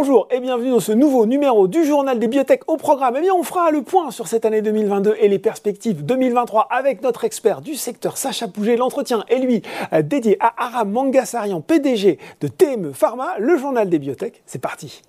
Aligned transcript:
Bonjour 0.00 0.28
et 0.30 0.40
bienvenue 0.40 0.70
dans 0.70 0.80
ce 0.80 0.92
nouveau 0.92 1.26
numéro 1.26 1.68
du 1.68 1.84
journal 1.84 2.18
des 2.18 2.26
biotech 2.26 2.62
au 2.68 2.78
programme. 2.78 3.16
Eh 3.18 3.20
bien, 3.20 3.34
on 3.34 3.42
fera 3.42 3.70
le 3.70 3.82
point 3.82 4.10
sur 4.10 4.28
cette 4.28 4.46
année 4.46 4.62
2022 4.62 5.16
et 5.20 5.28
les 5.28 5.38
perspectives 5.38 6.06
2023 6.06 6.68
avec 6.70 7.02
notre 7.02 7.24
expert 7.24 7.60
du 7.60 7.74
secteur 7.74 8.16
Sacha 8.16 8.48
Pouget. 8.48 8.78
L'entretien 8.78 9.26
est 9.28 9.40
lui 9.40 9.60
dédié 10.02 10.38
à 10.40 10.54
Aram 10.56 10.90
Mangasarian, 10.90 11.60
PDG 11.60 12.18
de 12.40 12.48
TME 12.48 12.92
Pharma, 12.94 13.34
le 13.38 13.58
journal 13.58 13.90
des 13.90 13.98
biotech. 13.98 14.42
C'est 14.46 14.62
parti. 14.62 15.02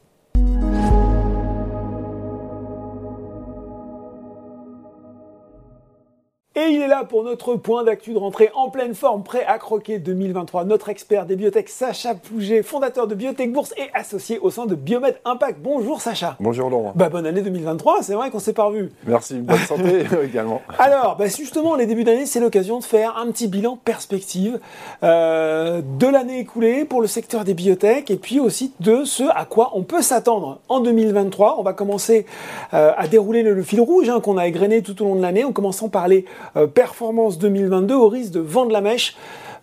Et 6.54 6.66
il 6.70 6.82
est 6.82 6.90
là 6.90 7.06
pour 7.06 7.24
notre 7.24 7.56
point 7.56 7.86
d'actu 7.86 8.12
de 8.12 8.18
rentrée 8.18 8.52
en 8.54 8.70
pleine 8.70 8.94
forme, 8.94 9.24
prêt 9.24 9.46
à 9.46 9.58
croquer 9.58 10.00
2023. 10.00 10.66
Notre 10.66 10.90
expert 10.90 11.26
des 11.26 11.38
biotech, 11.38 11.70
Sacha 11.70 12.14
Pouget, 12.14 12.62
fondateur 12.62 13.08
de 13.08 13.16
Biotech 13.16 13.54
Bourse 13.54 13.74
et 13.78 13.90
associé 13.94 14.38
au 14.38 14.50
sein 14.50 14.66
de 14.66 14.76
Biomed 14.76 15.16
Impact. 15.24 15.60
Bonjour 15.62 16.02
Sacha. 16.02 16.36
Bonjour 16.42 16.70
Laurent. 16.70 16.92
Bah, 16.94 17.08
bonne 17.08 17.26
année 17.26 17.42
2023, 17.42 18.04
c'est 18.04 18.16
vrai 18.16 18.32
qu'on 18.32 18.40
s'est 18.40 18.52
pas 18.52 18.66
revu. 18.66 18.92
Merci, 19.08 19.36
bonne 19.36 19.60
santé 19.60 20.04
également. 20.26 20.62
Alors, 20.78 21.16
bah, 21.16 21.28
justement, 21.28 21.78
les 21.78 21.86
débuts 21.86 22.04
d'année, 22.04 22.26
c'est 22.26 22.42
l'occasion 22.42 22.80
de 22.80 22.84
faire 22.84 23.18
un 23.18 23.32
petit 23.32 23.48
bilan 23.48 23.78
perspective 23.78 24.60
euh, 25.04 25.82
de 25.82 26.08
l'année 26.08 26.40
écoulée 26.40 26.84
pour 26.84 27.00
le 27.00 27.08
secteur 27.08 27.46
des 27.46 27.54
biotech 27.54 28.12
et 28.12 28.18
puis 28.18 28.42
aussi 28.42 28.74
de 28.82 29.06
ce 29.06 29.24
à 29.24 29.46
quoi 29.46 29.72
on 29.74 29.84
peut 29.84 30.02
s'attendre 30.02 30.60
en 30.68 30.82
2023. 30.82 31.56
On 31.60 31.64
va 31.64 31.72
commencer 31.72 32.26
euh, 32.74 32.92
à 32.98 33.08
dérouler 33.08 33.42
le, 33.42 33.64
fil 33.64 33.80
rouge 33.80 34.10
hein, 34.10 34.20
qu'on 34.20 34.38
a 34.38 34.48
égrené 34.48 34.82
tout 34.82 35.02
au 35.02 35.06
long 35.06 35.16
de 35.16 35.22
l'année 35.22 35.46
en 35.46 35.54
commençant 35.54 35.88
par 35.88 36.10
les 36.10 36.26
euh, 36.56 36.68
performance 36.68 37.38
2022 37.40 37.96
au 37.96 38.08
risque 38.08 38.32
de 38.32 38.40
vendre 38.40 38.72
la 38.72 38.82
mèche. 38.82 39.16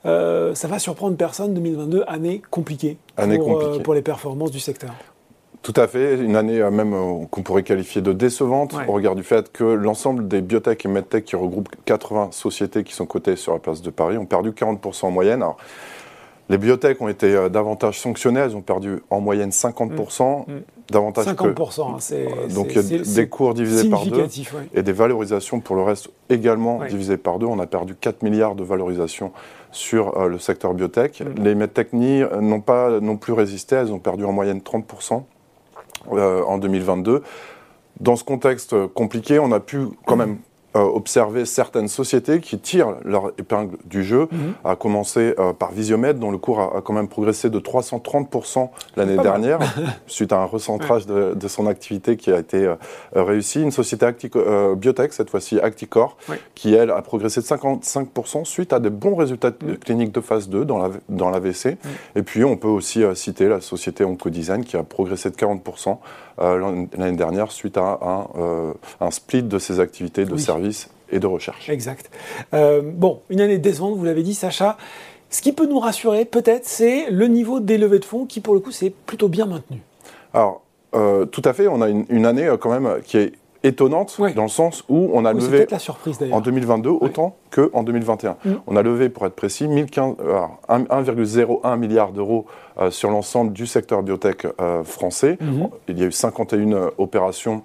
Euh, 0.07 0.55
ça 0.55 0.69
va 0.69 0.79
surprendre 0.79 1.17
personne, 1.17 1.55
2022, 1.55 2.05
année 2.07 2.43
compliquée, 2.51 2.99
année 3.17 3.39
pour, 3.39 3.49
compliquée. 3.49 3.79
Euh, 3.81 3.83
pour 3.83 3.95
les 3.95 4.03
performances 4.03 4.51
du 4.51 4.61
secteur. 4.61 4.91
Tout 5.63 5.75
à 5.77 5.89
fait, 5.89 6.17
une 6.17 6.37
année 6.37 6.63
même 6.71 7.27
qu'on 7.31 7.43
pourrait 7.43 7.65
qualifier 7.65 8.01
de 8.01 8.13
décevante 8.13 8.75
Ouais. 8.75 8.85
au 8.87 8.93
regard 8.93 9.17
du 9.17 9.25
fait 9.25 9.51
que 9.51 9.65
l'ensemble 9.65 10.29
des 10.29 10.41
biotech 10.41 10.85
et 10.85 10.89
medtech 10.89 11.25
qui 11.25 11.35
regroupent 11.35 11.69
80 11.85 12.29
sociétés 12.31 12.85
qui 12.85 12.95
sont 12.95 13.07
cotées 13.07 13.35
sur 13.35 13.53
la 13.53 13.59
place 13.59 13.83
de 13.83 13.91
Paris 13.91 14.17
ont 14.19 14.25
perdu 14.25 14.53
40% 14.53 15.07
en 15.07 15.11
moyenne. 15.11 15.43
Alors, 15.43 15.57
les 16.49 16.59
biotech 16.59 17.01
ont 17.01 17.09
été 17.09 17.35
euh, 17.35 17.49
davantage 17.49 17.99
sanctionnées, 18.01 18.41
elles 18.41 18.57
ont 18.57 18.61
perdu 18.63 18.99
en 19.11 19.21
moyenne 19.21 19.51
50%, 19.51 20.45
Mm. 20.49 20.53
davantage 20.91 21.25
50%, 21.27 21.95
hein, 21.95 21.97
c'est. 21.99 22.27
Donc 22.55 22.69
c'est- 22.71 22.81
il 22.81 22.97
y 22.97 23.01
a 23.01 23.05
c'est- 23.05 23.15
des 23.15 23.29
cours 23.29 23.55
divisés 23.55 23.89
par 23.91 24.05
deux 24.07 24.23
ouais. 24.23 24.29
et 24.75 24.83
des 24.83 24.93
valorisations 24.93 25.61
pour 25.61 25.77
le 25.77 25.83
reste 25.83 26.09
également 26.31 26.79
Ouais. 26.79 26.89
divisées 26.89 27.17
par 27.19 27.39
deux. 27.39 27.47
On 27.47 27.59
a 27.59 27.67
perdu 27.67 27.95
4 27.95 28.23
milliards 28.23 28.55
de 28.55 28.65
valorisation 28.65 29.33
sur 29.73 30.17
euh, 30.19 30.29
le 30.29 30.39
secteur 30.39 30.73
biotech. 30.75 31.21
Mm. 31.21 31.43
Les 31.43 31.55
medtech 31.55 31.93
ni- 31.93 32.23
euh, 32.23 32.41
n'ont 32.41 32.61
pas 32.63 33.01
non 33.01 33.17
plus 33.17 33.33
résisté, 33.35 33.77
elles 33.77 33.93
ont 33.93 33.99
perdu 33.99 34.25
en 34.25 34.33
moyenne 34.33 34.61
30% 34.63 35.27
euh, 36.13 36.43
en 36.45 36.59
2022. 36.59 37.23
Dans 38.01 38.15
ce 38.17 38.23
contexte 38.25 38.75
compliqué, 38.95 39.39
on 39.41 39.51
a 39.53 39.61
pu 39.61 39.81
quand 40.07 40.17
même 40.17 40.31
euh, 40.33 40.35
observer 40.83 41.45
certaines 41.45 41.89
sociétés 41.89 42.41
qui 42.41 42.59
tirent 42.59 42.97
leur 43.05 43.33
épingle 43.39 43.77
du 43.85 44.03
jeu, 44.05 44.29
Mhm. 44.31 44.55
à 44.65 44.77
commencer 44.77 45.35
euh, 45.39 45.53
par 45.53 45.73
Visiomed, 45.73 46.19
dont 46.19 46.31
le 46.31 46.39
cours 46.39 46.61
a, 46.61 46.81
quand 46.83 46.93
même 46.93 47.09
progressé 47.09 47.51
de 47.51 47.59
330% 47.59 48.71
l'année 48.97 49.17
dernière, 49.17 49.59
suite 50.07 50.33
à 50.33 50.41
un 50.41 50.45
recentrage 50.45 51.07
de, 51.07 51.35
de 51.35 51.49
son 51.49 51.67
activité 51.67 52.17
qui 52.17 52.31
a 52.33 52.39
été 52.39 52.65
euh, 52.65 52.75
réussi. 53.15 53.63
Une 53.63 53.71
société 53.71 54.07
Actico- 54.07 54.39
euh, 54.39 54.75
biotech, 54.75 55.13
cette 55.13 55.31
fois-ci 55.31 55.59
Acticor, 55.61 56.17
qui, 56.55 56.75
elle, 56.75 56.91
a 56.91 57.01
progressé 57.03 57.41
de 57.41 57.47
55% 57.47 58.45
suite 58.45 58.73
à 58.73 58.81
des 58.81 58.91
bons 58.91 59.15
résultats 59.17 59.53
cliniques 59.85 60.13
de 60.13 60.21
phase 60.21 60.49
2 60.49 60.65
dans 60.65 60.79
la- 60.79 60.91
dans 61.09 61.31
l'AVC. 61.31 61.77
Et 62.17 62.23
puis, 62.23 62.45
on 62.45 62.57
peut 62.57 62.69
aussi 62.69 63.03
euh, 63.03 63.15
citer 63.15 63.49
la 63.49 63.61
société 63.61 64.05
Oncodesign, 64.05 64.65
qui 64.65 64.77
a 64.77 64.83
progressé 64.83 65.31
de 65.31 65.37
40% 65.37 65.99
euh, 66.41 66.57
l'an- 66.57 66.87
l'année 66.97 67.17
dernière 67.17 67.51
suite 67.51 67.77
à 67.79 67.99
un, 68.01 68.29
euh, 68.41 68.73
un 69.01 69.11
split 69.11 69.43
de 69.43 69.59
ses 69.59 69.81
activités 69.81 70.25
de 70.25 70.33
Oui. 70.35 70.41
Services 70.73 70.91
et 71.11 71.19
de 71.21 71.27
recherche. 71.27 71.69
Exact. 71.71 72.11
Euh, 72.55 72.83
bon, 72.85 73.21
une 73.31 73.41
année 73.41 73.59
décevante, 73.59 73.97
vous 73.97 74.05
l'avez 74.05 74.23
dit, 74.23 74.35
Sacha. 74.35 74.77
Ce 75.31 75.43
qui 75.43 75.53
peut 75.53 75.67
nous 75.67 75.79
rassurer, 75.79 76.25
peut-être, 76.25 76.65
c'est 76.67 77.11
le 77.11 77.27
niveau 77.27 77.61
des 77.61 77.77
levées 77.79 77.99
de 77.99 78.05
fonds 78.05 78.25
qui, 78.27 78.41
pour 78.41 78.55
le 78.55 78.61
coup, 78.61 78.73
s'est 78.73 78.93
plutôt 79.07 79.29
bien 79.29 79.47
maintenu. 79.47 79.79
Alors, 80.33 80.63
euh, 80.95 81.27
tout 81.27 81.43
à 81.45 81.53
fait, 81.53 81.67
on 81.69 81.81
a 81.83 81.89
une, 81.89 82.05
une 82.09 82.25
année 82.27 82.47
euh, 82.47 82.57
quand 82.57 82.71
même 82.71 83.01
qui 83.03 83.19
est 83.19 83.33
étonnante 83.65 84.17
dans 84.37 84.45
le 84.45 84.49
sens 84.49 84.85
où 84.89 85.11
on 85.13 85.25
a 85.25 85.35
Oui, 85.35 85.41
levé 85.43 85.67
la 85.71 85.79
surprise 85.81 86.19
en 86.31 86.41
2022 86.41 86.91
autant 86.91 87.37
qu'en 87.51 87.83
2021. 87.83 88.37
Mm. 88.45 88.53
On 88.67 88.77
a 88.77 88.83
levé, 88.83 89.09
pour 89.09 89.27
être 89.27 89.35
précis, 89.35 89.67
1015 89.67 90.15
alors, 90.21 90.59
un- 90.69 90.85
1,01 90.85 91.77
milliard 91.77 92.13
d'euros 92.13 92.47
euh, 92.81 92.91
sur 92.91 93.11
l'ensemble 93.11 93.53
du 93.53 93.67
secteur 93.67 94.03
biotech 94.03 94.47
euh, 94.61 94.85
français. 94.85 95.37
Mhm. 95.41 95.69
Il 95.89 95.99
y 95.99 96.05
a 96.05 96.07
eu 96.07 96.13
51 96.13 96.73
euh, 96.73 96.91
opérations 96.99 97.63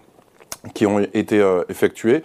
qui 0.74 0.86
ont 0.86 1.00
été 1.00 1.40
euh, 1.40 1.64
effectuées. 1.70 2.24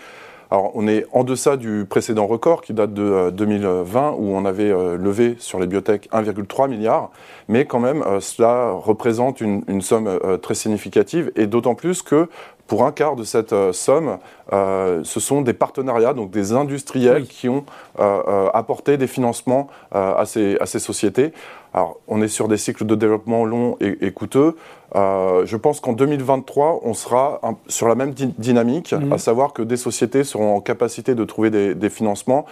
Alors, 0.50 0.70
on 0.74 0.88
est 0.88 1.04
en 1.12 1.24
deçà 1.24 1.58
du 1.58 1.84
précédent 1.88 2.26
record 2.26 2.62
qui 2.62 2.72
date 2.72 2.94
de 2.94 3.02
euh, 3.02 3.30
2020 3.30 4.12
où 4.12 4.30
on 4.30 4.46
avait 4.46 4.70
euh, 4.70 4.96
levé 4.96 5.36
sur 5.38 5.60
les 5.60 5.66
biotech 5.66 6.08
1,3 6.10 6.70
milliard, 6.70 7.10
mais 7.48 7.66
quand 7.66 7.80
même 7.80 8.02
euh, 8.02 8.20
cela 8.20 8.70
représente 8.70 9.42
une, 9.42 9.62
une 9.68 9.82
somme 9.82 10.06
euh, 10.06 10.38
très 10.38 10.54
significative 10.54 11.30
et 11.36 11.46
d'autant 11.46 11.74
plus 11.74 12.00
que 12.00 12.28
pour 12.68 12.84
un 12.86 12.92
quart 12.92 13.16
de 13.16 13.24
cette 13.24 13.52
euh, 13.52 13.72
somme, 13.72 14.18
euh, 14.52 15.00
ce 15.02 15.18
sont 15.18 15.40
des 15.42 15.54
partenariats, 15.54 16.14
donc 16.14 16.30
des 16.30 16.52
industriels 16.52 17.22
Oui. 17.22 17.28
qui 17.28 17.48
ont 17.48 17.64
euh, 17.98 18.48
apporté 18.54 18.96
des 18.96 19.08
financements 19.08 19.66
à, 19.90 20.24
ces, 20.26 20.56
à 20.60 20.66
ces 20.66 20.78
sociétés. 20.78 21.32
Alors, 21.74 21.98
on 22.08 22.22
est 22.22 22.28
sur 22.28 22.46
des 22.48 22.56
cycles 22.56 22.84
de 22.86 22.94
développement 22.94 23.44
longs 23.44 23.76
et, 23.80 24.06
et 24.06 24.12
coûteux. 24.12 24.56
Euh, 24.96 25.44
je 25.44 25.56
pense 25.56 25.80
qu'en 25.80 25.92
2023, 25.94 26.80
on 26.82 26.94
sera 26.94 27.40
un- 27.42 27.56
sur 27.68 27.88
la 27.88 27.94
même 27.94 28.12
dy- 28.12 28.34
dynamique, 28.38 28.92
Mhm. 28.92 29.12
à 29.12 29.18
savoir 29.18 29.52
que 29.52 29.62
des 29.62 29.76
sociétés 29.76 30.22
seront 30.24 30.54
en 30.56 30.60
capacité 30.60 31.14
de 31.14 31.24
trouver 31.24 31.50
des, 31.50 31.74
des 31.74 31.90
financements. 31.90 32.46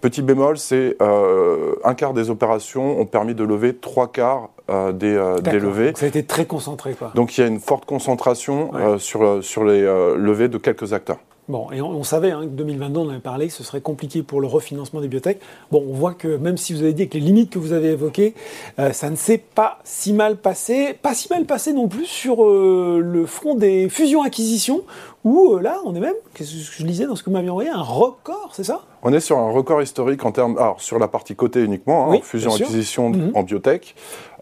Petit 0.00 0.22
bémol, 0.22 0.58
c'est 0.58 0.96
euh, 1.00 1.74
un 1.84 1.94
quart 1.94 2.12
des 2.12 2.28
opérations 2.28 2.98
ont 3.00 3.06
permis 3.06 3.34
de 3.34 3.44
lever 3.44 3.74
trois 3.76 4.08
quarts 4.10 4.48
euh, 4.72 4.92
des, 4.92 5.14
euh, 5.14 5.38
levées. 5.40 5.86
Donc, 5.88 5.98
ça 5.98 6.06
a 6.06 6.08
été 6.08 6.24
très 6.24 6.46
concentré, 6.46 6.94
quoi. 6.94 7.12
Donc 7.14 7.36
il 7.36 7.40
y 7.40 7.44
a 7.44 7.46
une 7.46 7.60
forte 7.60 7.84
concentration 7.84 8.72
Ouais. 8.72 8.80
euh, 8.82 8.98
sur, 8.98 9.22
euh, 9.22 9.42
sur 9.42 9.64
les 9.64 9.82
euh, 9.82 10.16
levées 10.16 10.48
de 10.48 10.58
quelques 10.58 10.92
acteurs. 10.92 11.18
Bon, 11.48 11.66
et 11.72 11.82
on, 11.82 11.90
on 11.90 12.04
savait 12.04 12.30
hein, 12.30 12.42
que 12.42 12.46
2022, 12.50 13.00
on 13.00 13.06
en 13.06 13.08
avait 13.10 13.18
parlé, 13.18 13.48
ce 13.48 13.64
serait 13.64 13.80
compliqué 13.80 14.22
pour 14.22 14.40
le 14.40 14.46
refinancement 14.46 15.00
des 15.00 15.08
biotech. 15.08 15.40
Bon, 15.72 15.84
on 15.88 15.92
voit 15.92 16.14
que 16.14 16.36
même 16.36 16.56
si 16.56 16.72
vous 16.72 16.82
avez 16.84 16.92
dit 16.92 17.08
que 17.08 17.14
les 17.14 17.20
limites 17.24 17.50
que 17.50 17.58
vous 17.58 17.72
avez 17.72 17.88
évoquées, 17.88 18.34
euh, 18.78 18.92
ça 18.92 19.10
ne 19.10 19.16
s'est 19.16 19.42
pas 19.54 19.80
si 19.82 20.12
mal 20.12 20.36
passé. 20.36 20.94
Pas 21.02 21.14
si 21.14 21.28
mal 21.30 21.44
passé 21.44 21.72
non 21.72 21.88
plus 21.88 22.06
sur 22.06 22.44
euh, 22.44 23.00
le 23.02 23.26
front 23.26 23.56
des 23.56 23.88
fusions-acquisitions, 23.88 24.82
où 25.24 25.54
euh, 25.54 25.60
là, 25.60 25.78
on 25.84 25.94
est 25.94 26.00
même, 26.00 26.14
qu'est-ce 26.34 26.50
que 26.50 26.82
je 26.82 26.86
lisais 26.86 27.06
dans 27.06 27.14
ce 27.16 27.22
que 27.22 27.30
vous 27.30 27.34
m'aviez 27.36 27.50
envoyé, 27.50 27.70
un 27.70 27.80
record, 27.82 28.50
c'est 28.52 28.64
ça? 28.64 28.80
On 29.04 29.12
est 29.12 29.20
sur 29.20 29.36
un 29.38 29.50
record 29.50 29.82
historique 29.82 30.24
en 30.24 30.30
termes, 30.32 30.56
alors 30.58 30.80
sur 30.80 30.98
la 30.98 31.08
partie 31.08 31.34
côté 31.34 31.62
uniquement, 31.64 32.04
hein, 32.06 32.08
Oui, 32.10 32.18
en 32.18 32.22
fusion-acquisition. 32.22 33.10
Mhm. 33.10 33.32
en 33.34 33.42
biotech. 33.42 33.94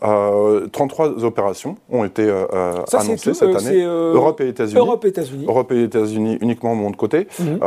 Euh, 0.03 0.67
33 0.73 1.25
opérations 1.25 1.77
ont 1.91 2.05
été 2.05 2.23
euh, 2.23 2.47
euh, 2.55 2.73
Ça, 2.87 3.01
annoncées 3.01 3.31
tout, 3.33 3.35
cette 3.35 3.55
année. 3.55 3.83
Europe 3.85 4.41
et 4.41 4.49
États-Unis. 4.49 4.79
Europe 4.79 5.05
et 5.05 5.09
États-Unis. 5.09 5.45
Europe 5.47 5.73
et 5.73 5.83
États-Unis 5.83 6.39
uniquement 6.41 6.75
de 6.75 6.81
mon 6.81 6.93
côté. 6.93 7.27
Mhm. 7.39 7.59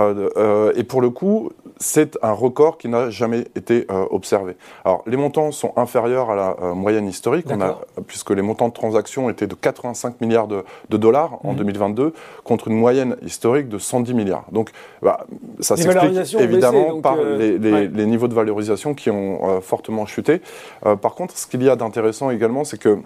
Et 0.75 0.83
pour 0.83 1.01
le 1.01 1.09
coup, 1.11 1.51
c'est 1.77 2.17
un 2.23 2.31
record 2.31 2.77
qui 2.79 2.87
n'a 2.89 3.09
jamais 3.11 3.41
été 3.55 3.85
observé. 4.11 4.55
Alors, 4.85 5.03
les 5.07 5.17
montants 5.17 5.51
sont 5.51 5.73
inférieurs 5.77 6.29
à 6.31 6.35
la 6.35 6.73
moyenne 6.73 7.07
historique, 7.07 7.45
on 7.49 7.55
a, 7.55 7.57
D'accord. 7.57 7.85
puisque 8.07 8.31
les 8.31 8.41
montants 8.41 8.67
de 8.69 8.73
transactions 8.73 9.29
étaient 9.29 9.47
de 9.47 9.55
85 9.55 10.19
milliards 10.21 10.47
de, 10.47 10.63
de 10.89 10.97
dollars 10.97 11.39
en 11.43 11.51
Mhm. 11.51 11.57
2022, 11.57 12.13
contre 12.43 12.67
une 12.67 12.77
moyenne 12.77 13.02
historique 13.23 13.69
de 13.69 13.77
110 13.77 14.13
milliards. 14.13 14.45
Donc, 14.51 14.69
bah, 15.01 15.25
ça 15.59 15.75
s'explique 15.77 16.35
évidemment 16.39 16.89
baissé, 16.89 17.01
par 17.01 17.17
euh, 17.19 17.37
les, 17.37 17.57
les- 17.59 17.71
ouais. 17.71 17.91
les 17.93 18.05
niveaux 18.05 18.27
de 18.27 18.33
valorisation 18.33 18.93
qui 18.93 19.09
ont 19.09 19.39
euh, 19.57 19.61
fortement 19.61 20.05
chuté. 20.05 20.41
Euh, 20.85 20.95
par 20.95 21.15
contre, 21.15 21.37
ce 21.37 21.47
qu'il 21.47 21.63
y 21.63 21.69
a 21.69 21.75
d'intéressant 21.75 22.29
également, 22.29 22.63
c'est 22.63 22.77
que 22.79 22.99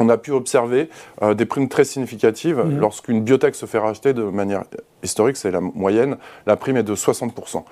on 0.00 0.08
a 0.08 0.16
pu 0.16 0.32
observer 0.32 0.88
euh, 1.22 1.34
des 1.34 1.44
primes 1.44 1.68
très 1.68 1.84
significatives 1.84 2.58
Mhm. 2.58 2.80
lorsqu'une 2.80 3.22
biotech 3.22 3.54
se 3.54 3.66
fait 3.66 3.78
racheter 3.78 4.12
de 4.14 4.22
manière 4.24 4.64
historique, 5.02 5.36
c'est 5.36 5.50
la 5.50 5.60
moyenne, 5.60 6.16
la 6.46 6.56
prime 6.56 6.78
est 6.78 6.82
de 6.82 6.94
60%. 6.94 7.64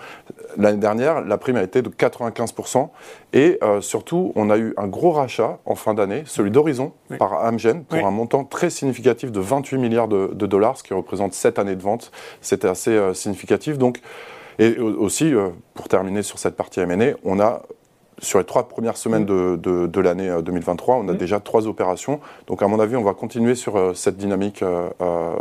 L'année 0.57 0.79
dernière, 0.79 1.23
la 1.23 1.39
prime 1.39 1.57
a 1.57 1.63
été 1.63 1.83
de 1.83 1.89
95%. 1.89 2.91
Et 3.33 3.59
euh, 3.63 3.81
surtout, 3.81 4.33
on 4.37 4.51
a 4.51 4.59
eu 4.59 4.75
un 4.77 4.87
gros 4.87 5.11
rachat 5.11 5.59
en 5.65 5.75
fin 5.75 5.95
d'année, 5.95 6.23
celui 6.27 6.51
d'Horizon, 6.51 6.93
Oui. 7.11 7.17
par 7.17 7.33
Amgen, 7.45 7.85
pour 7.85 7.99
Oui. 7.99 8.05
un 8.05 8.11
montant 8.11 8.45
très 8.45 8.71
significatif 8.71 9.33
de 9.33 9.41
28 9.41 9.79
milliards 9.79 10.09
de, 10.09 10.31
de 10.33 10.47
dollars, 10.47 10.77
ce 10.77 10.83
qui 10.83 10.95
représente 10.95 11.33
7 11.35 11.59
années 11.59 11.77
de 11.77 11.83
vente. 11.83 12.13
C'était 12.41 12.69
assez 12.69 12.91
euh, 12.93 13.15
significatif. 13.15 13.79
Donc, 13.79 14.01
et 14.59 14.79
au- 14.79 14.95
aussi, 15.03 15.33
pour 15.75 15.89
terminer 15.89 16.23
sur 16.23 16.39
cette 16.39 16.57
partie 16.57 16.81
M&A, 16.81 17.15
on 17.25 17.39
a 17.41 17.63
sur 18.21 18.39
les 18.39 18.45
trois 18.45 18.69
premières 18.69 18.97
semaines 18.97 19.25
de, 19.25 19.57
de- 19.57 19.87
de 19.87 20.01
l'année 20.01 20.29
euh, 20.29 20.43
2023, 20.43 20.97
on 20.97 21.09
a 21.09 21.13
déjà 21.15 21.41
trois 21.41 21.67
opérations. 21.67 22.21
Donc, 22.47 22.63
à 22.63 22.69
mon 22.69 22.81
avis, 22.81 22.97
on 22.97 23.05
va 23.05 23.15
continuer 23.15 23.55
sur 23.55 23.77
euh, 23.77 23.95
cette 23.95 24.17
dynamique 24.17 24.63
euh, 24.63 24.89
euh, 25.01 25.33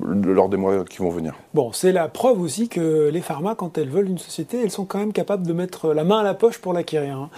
lors 0.00 0.48
des 0.48 0.56
mois 0.56 0.84
qui 0.84 0.98
vont 0.98 1.10
venir. 1.10 1.34
Bon, 1.54 1.72
c'est 1.72 1.92
la 1.92 2.08
preuve 2.08 2.40
aussi 2.40 2.68
que 2.68 3.08
les 3.12 3.20
pharma, 3.20 3.54
quand 3.54 3.78
elles 3.78 3.88
veulent 3.90 4.08
une 4.08 4.18
société, 4.18 4.60
elles 4.62 4.70
sont 4.70 4.84
quand 4.84 4.98
même 4.98 5.12
capables 5.12 5.46
de 5.46 5.52
mettre 5.52 5.92
la 5.92 6.04
main 6.04 6.20
à 6.20 6.22
la 6.22 6.34
poche 6.34 6.58
pour 6.58 6.72
l'acquérir. 6.72 7.16
hein. 7.16 7.30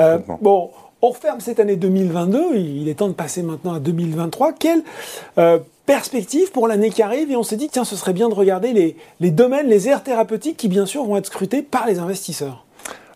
Euh, 0.00 0.18
bon, 0.40 0.70
On 1.04 1.08
referme 1.10 1.40
cette 1.40 1.58
année 1.58 1.74
2022, 1.76 2.54
il 2.56 2.88
est 2.88 2.94
temps 2.94 3.08
de 3.08 3.12
passer 3.12 3.42
maintenant 3.42 3.74
à 3.74 3.80
2023. 3.80 4.52
Quelle 4.52 4.82
euh, 5.38 5.58
perspective 5.84 6.52
pour 6.52 6.68
l'année 6.68 6.90
qui 6.90 7.02
arrive? 7.02 7.30
Et 7.30 7.36
on 7.36 7.42
s'est 7.42 7.56
dit, 7.56 7.68
tiens, 7.68 7.84
ce 7.84 7.96
serait 7.96 8.12
bien 8.12 8.28
de 8.28 8.34
regarder 8.34 8.72
les, 8.72 8.96
les 9.18 9.30
domaines, 9.32 9.66
les 9.66 9.88
aires 9.88 10.04
thérapeutiques 10.04 10.56
qui, 10.56 10.68
bien 10.68 10.86
sûr, 10.86 11.04
vont 11.04 11.16
être 11.16 11.26
scrutés 11.26 11.62
par 11.62 11.86
les 11.88 11.98
investisseurs. 11.98 12.64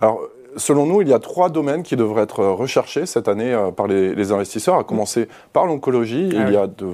Alors, 0.01 0.21
selon 0.57 0.87
nous, 0.87 1.03
il 1.03 1.09
y 1.09 1.13
a 1.13 1.19
trois 1.19 1.49
domaines 1.49 1.83
qui 1.83 1.97
devraient 1.97 2.23
être 2.23 2.45
recherchés 2.45 3.07
cette 3.07 3.29
année 3.29 3.53
euh, 3.53 3.71
par 3.71 3.87
les, 3.87 4.33
investisseurs, 4.33 4.77
à 4.77 4.85
commencer 4.85 5.29
par 5.53 5.67
l'oncologie. 5.67 6.31
Ah 6.37 6.45
il 6.47 6.55
y 6.55 6.57
a 6.57 6.67
de 6.67 6.87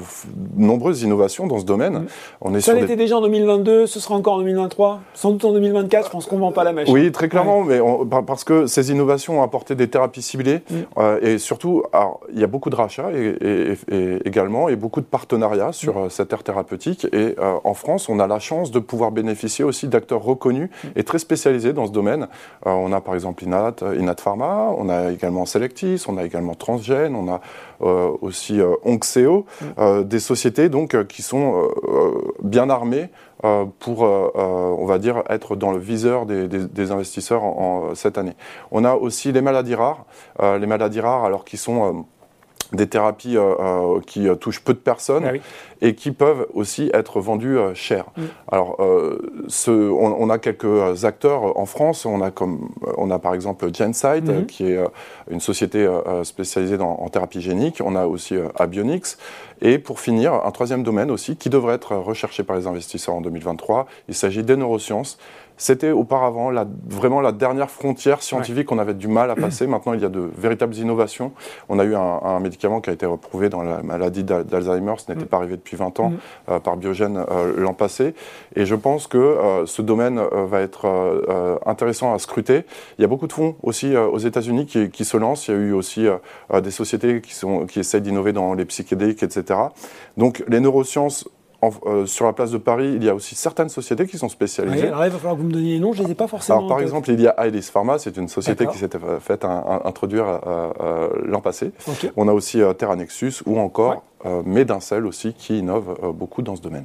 nombreuses 0.56 1.02
innovations 1.02 1.46
dans 1.46 1.58
ce 1.58 1.64
domaine. 1.64 1.94
Mm. 1.94 2.06
On 2.40 2.54
est 2.54 2.60
Ça 2.60 2.74
l'était 2.74 2.96
déjà 2.96 3.16
en 3.16 3.20
2022, 3.22 3.86
ce 3.86 4.00
sera 4.00 4.14
encore 4.14 4.34
en 4.34 4.38
2023, 4.38 5.00
sans 5.14 5.30
doute 5.32 5.44
en 5.44 5.52
2024, 5.52 6.06
je 6.06 6.10
pense 6.10 6.26
qu'on 6.26 6.36
ne 6.36 6.40
vend 6.40 6.52
pas 6.52 6.64
la 6.64 6.72
mèche. 6.72 6.88
Oui, 6.88 7.10
très 7.12 7.28
clairement, 7.28 7.62
mais 7.62 7.80
parce 8.26 8.44
que 8.44 8.66
ces 8.66 8.90
innovations 8.90 9.40
ont 9.40 9.42
apporté 9.42 9.74
des 9.74 9.88
thérapies 9.88 10.22
ciblées 10.22 10.62
mm. 10.68 10.74
euh, 10.98 11.18
et 11.22 11.38
surtout, 11.38 11.84
il 12.32 12.40
y 12.40 12.44
a 12.44 12.46
beaucoup 12.46 12.70
de 12.70 12.76
rachats 12.76 13.10
et, 13.12 13.76
également 14.24 14.68
et 14.68 14.76
beaucoup 14.76 15.00
de 15.00 15.06
partenariats 15.06 15.72
sur 15.72 15.94
mm. 15.94 16.04
euh, 16.04 16.08
cette 16.08 16.32
aire 16.32 16.42
thérapeutique. 16.42 17.06
Et 17.12 17.36
en 17.64 17.74
France, 17.74 18.08
on 18.08 18.18
a 18.18 18.26
la 18.26 18.38
chance 18.38 18.70
de 18.70 18.78
pouvoir 18.78 19.10
bénéficier 19.10 19.64
aussi 19.64 19.88
d'acteurs 19.88 20.22
reconnus 20.22 20.70
et 20.96 21.04
très 21.04 21.18
spécialisés 21.18 21.72
dans 21.72 21.86
ce 21.86 21.92
domaine. 21.92 22.28
on 22.64 22.92
a 22.92 23.00
par 23.00 23.14
exemple 23.14 23.44
Inat, 23.52 24.16
Pharma, 24.20 24.74
on 24.76 24.88
a 24.88 25.10
également 25.10 25.46
Selectis, 25.46 26.04
on 26.08 26.16
a 26.16 26.24
également 26.24 26.54
Transgène, 26.54 27.14
on 27.14 27.28
a 27.32 27.40
euh, 27.82 28.10
aussi 28.20 28.60
euh, 28.60 28.74
Onxeo, 28.84 29.46
mm. 29.60 29.64
euh, 29.78 30.02
des 30.02 30.20
sociétés 30.20 30.68
donc 30.68 31.06
qui 31.06 31.22
sont 31.22 31.68
bien 32.42 32.70
armées 32.70 33.08
pour, 33.80 34.02
on 34.02 34.86
va 34.86 34.98
dire, 34.98 35.24
être 35.28 35.56
dans 35.56 35.72
le 35.72 35.78
viseur 35.78 36.26
des, 36.26 36.92
investisseurs 36.92 37.42
en, 37.42 37.94
cette 37.94 38.16
année. 38.16 38.34
On 38.70 38.84
a 38.84 38.94
aussi 38.94 39.32
les 39.32 39.42
maladies 39.42 39.74
rares, 39.74 40.04
les 40.40 40.66
maladies 40.66 41.00
rares 41.00 41.24
alors 41.24 41.44
qui 41.44 41.56
sont 41.56 42.04
des 42.72 42.86
thérapies 42.88 43.36
euh, 43.36 43.54
euh, 43.60 44.00
qui 44.06 44.28
euh, 44.28 44.34
touchent 44.34 44.60
peu 44.60 44.74
de 44.74 44.78
personnes 44.78 45.24
ah 45.26 45.32
et 45.82 45.94
qui 45.94 46.12
peuvent 46.12 46.46
aussi 46.54 46.90
être 46.94 47.20
vendues 47.20 47.58
cher. 47.74 48.06
Mm. 48.16 48.22
Alors, 48.50 48.78
ce, 49.48 49.70
on, 49.70 50.30
a 50.30 50.38
quelques 50.38 51.04
acteurs 51.04 51.58
en 51.58 51.66
France. 51.66 52.06
On 52.06 52.22
a, 52.22 52.30
comme, 52.30 52.70
on 52.96 53.10
a 53.10 53.18
par 53.18 53.34
exemple 53.34 53.66
Genside, 53.74 54.30
mm-hmm. 54.30 54.46
qui 54.46 54.66
est 54.70 54.80
une 55.30 55.40
société 55.40 55.86
spécialisée 56.22 56.78
dans, 56.78 57.00
en 57.00 57.08
thérapie 57.08 57.40
génique. 57.40 57.82
On 57.84 57.96
a 57.96 58.06
aussi 58.06 58.34
Abionix. 58.56 59.18
Et 59.60 59.78
pour 59.78 60.00
finir, 60.00 60.32
un 60.32 60.50
troisième 60.50 60.82
domaine 60.82 61.10
aussi 61.10 61.36
qui 61.36 61.48
devrait 61.48 61.74
être 61.74 61.94
recherché 61.94 62.42
par 62.42 62.56
les 62.56 62.66
investisseurs 62.66 63.14
en 63.14 63.20
2023. 63.20 63.86
Il 64.08 64.14
s'agit 64.14 64.42
des 64.42 64.56
neurosciences. 64.56 65.18
C'était 65.56 65.92
auparavant 65.92 66.50
la, 66.50 66.66
vraiment 66.88 67.20
la 67.20 67.30
dernière 67.30 67.70
frontière 67.70 68.22
scientifique 68.22 68.66
qu'on 68.66 68.80
avait 68.80 68.94
du 68.94 69.06
mal 69.06 69.30
à 69.30 69.36
passer. 69.36 69.66
Maintenant, 69.68 69.92
il 69.92 70.00
y 70.00 70.04
a 70.04 70.08
de 70.08 70.28
véritables 70.36 70.74
innovations. 70.74 71.32
On 71.68 71.78
a 71.78 71.84
eu 71.84 71.94
un, 71.94 72.40
médicament 72.40 72.80
qui 72.80 72.90
a 72.90 72.92
été 72.92 73.06
reprouvé 73.06 73.48
dans 73.48 73.62
la 73.62 73.82
maladie 73.82 74.24
d'Alzheimer, 74.24 74.94
ce 74.98 75.12
n'était 75.12 75.24
mm. 75.24 75.28
pas 75.28 75.36
arrivé 75.36 75.56
depuis 75.56 75.71
20 75.76 76.00
ans, 76.00 76.10
mm. 76.10 76.18
euh, 76.50 76.58
par 76.60 76.76
Biogène 76.76 77.24
euh, 77.30 77.54
l'an 77.56 77.74
passé. 77.74 78.14
Et 78.56 78.66
je 78.66 78.74
pense 78.74 79.06
que 79.06 79.18
euh, 79.18 79.66
ce 79.66 79.82
domaine 79.82 80.20
va 80.32 80.60
être 80.60 81.60
intéressant 81.66 82.14
à 82.14 82.18
scruter. 82.18 82.64
Il 82.98 83.02
y 83.02 83.04
a 83.04 83.08
beaucoup 83.08 83.26
de 83.26 83.32
fonds 83.32 83.56
aussi 83.62 83.96
aux 83.96 84.18
États-Unis 84.18 84.66
qui, 84.66 84.90
qui, 84.90 85.04
se 85.04 85.16
lancent. 85.16 85.48
Il 85.48 85.54
y 85.54 85.56
a 85.56 85.60
eu 85.60 85.72
aussi 85.72 86.06
des 86.62 86.70
sociétés 86.70 87.20
qui, 87.20 87.34
sont, 87.34 87.66
qui 87.66 87.80
essayent 87.80 88.00
d'innover 88.00 88.32
dans 88.32 88.54
les 88.54 88.64
psychédéliques, 88.64 89.22
etc. 89.22 89.58
Donc 90.16 90.44
les 90.48 90.60
neurosciences 90.60 91.28
euh, 91.86 92.06
sur 92.06 92.26
la 92.26 92.32
place 92.32 92.50
de 92.50 92.58
Paris, 92.58 92.92
il 92.96 93.04
y 93.04 93.08
a 93.08 93.14
aussi 93.14 93.36
certaines 93.36 93.68
sociétés 93.68 94.06
qui 94.06 94.18
sont 94.18 94.28
spécialisées. 94.28 94.88
alors 94.88 95.04
il 95.04 95.12
va 95.12 95.18
falloir 95.18 95.36
que 95.36 95.42
vous 95.42 95.46
me 95.46 95.52
donniez 95.52 95.74
les 95.74 95.78
noms, 95.78 95.92
je 95.92 96.02
ne 96.02 96.06
les 96.06 96.12
ai 96.12 96.14
pas 96.16 96.26
forcément. 96.26 96.58
Alors, 96.58 96.68
par 96.68 96.80
exemple, 96.80 97.08
il 97.10 97.20
y 97.20 97.28
a 97.28 97.46
Ailis 97.46 97.62
Pharma, 97.62 97.98
c'est 97.98 98.16
une 98.16 98.26
société 98.26 98.66
qui 98.66 98.78
s'était 98.78 98.98
faite 99.20 99.44
introduire 99.44 100.26
euh, 100.26 100.72
euh, 100.80 101.08
l'an 101.24 101.40
passé. 101.40 101.70
On 102.16 102.26
a 102.26 102.32
aussi 102.32 102.60
Terra 102.78 102.96
Nexus 102.96 103.34
ou 103.46 103.60
encore 103.60 104.02
Medincel 104.24 105.06
aussi 105.06 105.34
qui 105.34 105.58
innove 105.58 106.12
beaucoup 106.14 106.42
dans 106.42 106.56
ce 106.56 106.62
domaine. 106.62 106.84